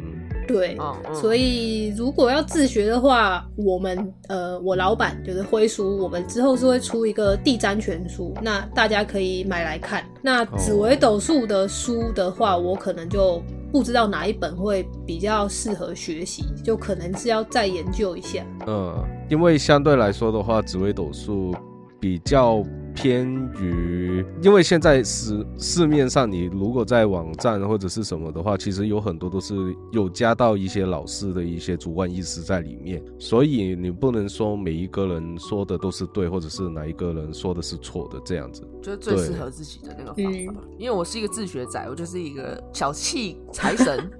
[0.51, 0.77] 对，
[1.13, 10.03] 所以如果要自学的话，我们呃，我老板就是辉叔，我们之后是会出一个地占全书，那大家可以买来看。
[10.21, 13.41] 那紫微斗数的书的话，我可能就
[13.71, 18.45] 不知道哪一本会比较适合学习，就可能是要再研究一下。
[18.67, 18.93] 嗯，
[19.29, 21.55] 因为相对来说的话，紫微斗数
[21.99, 22.61] 比较
[23.01, 23.25] 偏
[23.59, 29.55] 于，因为现在市市面上，你如果在网站或者是什么的话，其实有很多都是
[29.91, 38.61] 有加到一些老师的一些主观意识在里面，所以你不能说每一个人说的都是对，或者是哪一个人说的是错的这样子。
[38.83, 40.61] 就是最适合自己的那个方嗯法。
[40.77, 44.11] 因为我是一个自学仔，我就是一个小气财神，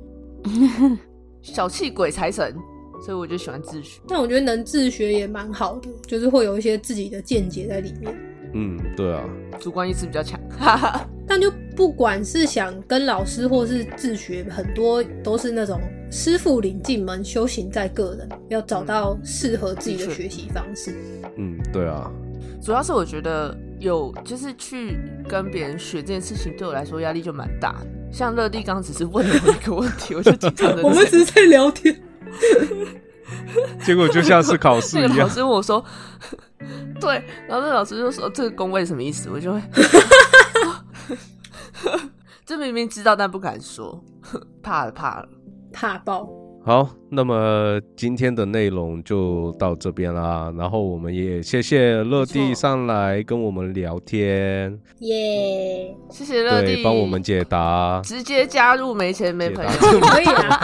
[1.44, 2.56] 小气鬼财神，
[3.06, 4.02] 所以我就喜欢自学。
[4.08, 8.31] 但我觉得能自学也蛮好的，就是会有一些自己的见解在里面。
[8.54, 9.24] 嗯，对啊，
[9.60, 10.40] 主观意识比较强。
[11.28, 15.80] 但就不管是想跟老师或是自学，很多都是那种
[16.12, 20.94] 师傅领进门，修行在个人，要找到适合自己的学习方式。
[21.38, 22.12] 嗯，对啊，
[22.62, 24.98] 主要是我觉得有就是去
[25.30, 27.88] 跟别人学这件事情，对我来说压力就蛮大的。
[28.12, 30.84] 像乐蒂刚刚只是问了我一个问题，我就紧张的。
[30.84, 31.96] 我们只是在聊天，
[33.86, 35.10] 结果就像是考试一样。
[35.10, 35.82] 那个老师问我说
[37.00, 39.62] ：“对。”然后那老师就说：“这个工位什么意思？”我就会，
[42.46, 44.04] 这明明知道但不敢说，
[44.62, 45.30] 怕了怕了。
[45.74, 46.41] 怕爆。
[46.64, 50.54] 好，那么今天的内容就到这边啦。
[50.56, 58.00] 然后我们也谢谢乐蒂上来跟我们聊天，耶，谢谢乐蒂对，帮我们解答。
[58.04, 59.72] 直接加入没钱没朋友，
[60.08, 60.60] 可以啊，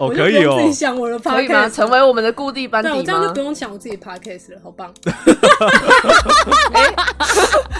[0.00, 1.68] 哦，可以哦自，己想我的 podcast，可以吗？
[1.68, 3.38] 成为我们的固定班底吗这样就不？
[3.40, 4.92] 用想我自己 podcast 了，好棒。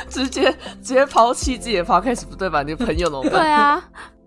[0.09, 2.63] 直接直接抛弃自己的 podcast 不对吧？
[2.63, 3.41] 你的朋友怎么对？
[3.41, 3.83] 啊，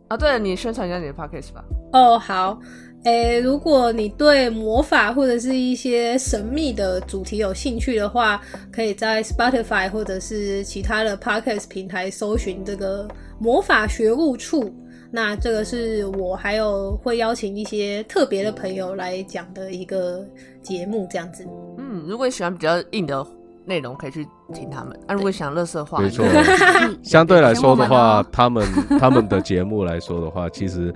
[0.10, 1.64] 啊，对了，你宣传一下你的 podcast 吧。
[1.94, 2.60] 哦，好。
[3.04, 8.42] 诶，如果你对魔法或者是一些神秘的主题有兴趣的话，
[8.72, 13.08] 可以在 Spotify 或者是其他的 Podcast 平台搜寻这个
[13.40, 14.74] 魔法学务处。
[15.12, 20.26] 那这个是我还有会邀请一些特别的朋友来讲的一个
[20.62, 21.46] 节目，这样子。
[21.78, 23.24] 嗯，如果你喜欢比较硬的
[23.66, 25.00] 内容，可以去听他们。
[25.06, 26.26] 啊，如果想乐色话，没错
[27.04, 28.66] 相对来说的话哦，他们
[29.00, 30.92] 他们的节目来说的话，其实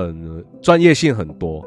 [0.00, 1.64] 嗯专业性很多，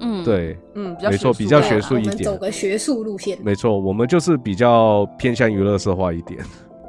[0.00, 3.38] 嗯，，对，嗯，比较没错比较学术一点走个学术路线。
[3.42, 6.40] 没错，我们就是比较偏向娱乐色化一点。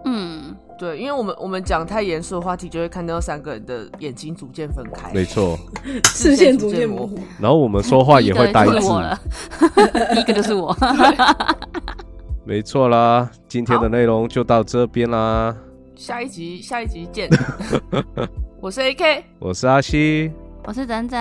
[0.05, 5.57] 嗯，对，因为我们我们讲太严肃的话题，就会看到三个人的眼睛逐渐分开，没错，
[6.15, 7.19] 视线逐渐模糊。
[7.41, 8.77] 然后我们说话也会呆滞
[10.17, 10.73] 一个就是我。
[12.45, 15.53] 没错啦，今天的内容就到这边啦。
[15.95, 17.29] 下一集下一集见。
[18.67, 20.29] 我是 AK，我是阿西，
[20.65, 21.17] 我是整整，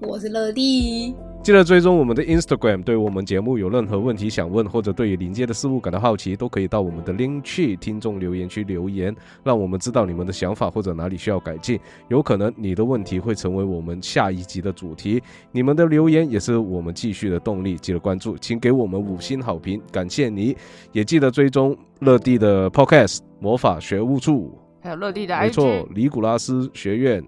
[0.00, 2.84] 我是乐蒂，记得追踪我们的 Instagram。
[2.84, 11.76] 对我们节目有任何问题想问，或者对于临界的事物感到好奇，都可以到我们的 Link 去听众留言区留言，让我们知道你们的想法或者哪里需要改进。
[12.06, 17.76] 有可能你的问题会成为我们下一集的主题，你们的留言也是我们继续的动力。
[17.76, 20.56] 记得关注，请给我们五星好评，感谢你！
[20.92, 27.24] 也记得追踪乐蒂的 Podcast 魔法学务处，还有乐蒂的没错尼古拉斯学院。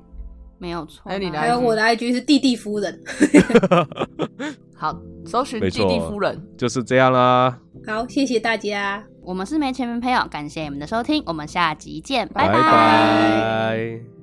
[0.59, 1.03] 没有错。
[1.07, 3.03] 还有你的还有我的 IG 是弟弟夫人。
[4.77, 4.95] 好，
[5.25, 6.39] 搜寻弟弟夫人。
[6.59, 9.03] 就是这样啦，好，谢谢大家。
[9.23, 14.16] 我们是没钱没朋友，感谢你们的收听，我们下集见，拜拜拜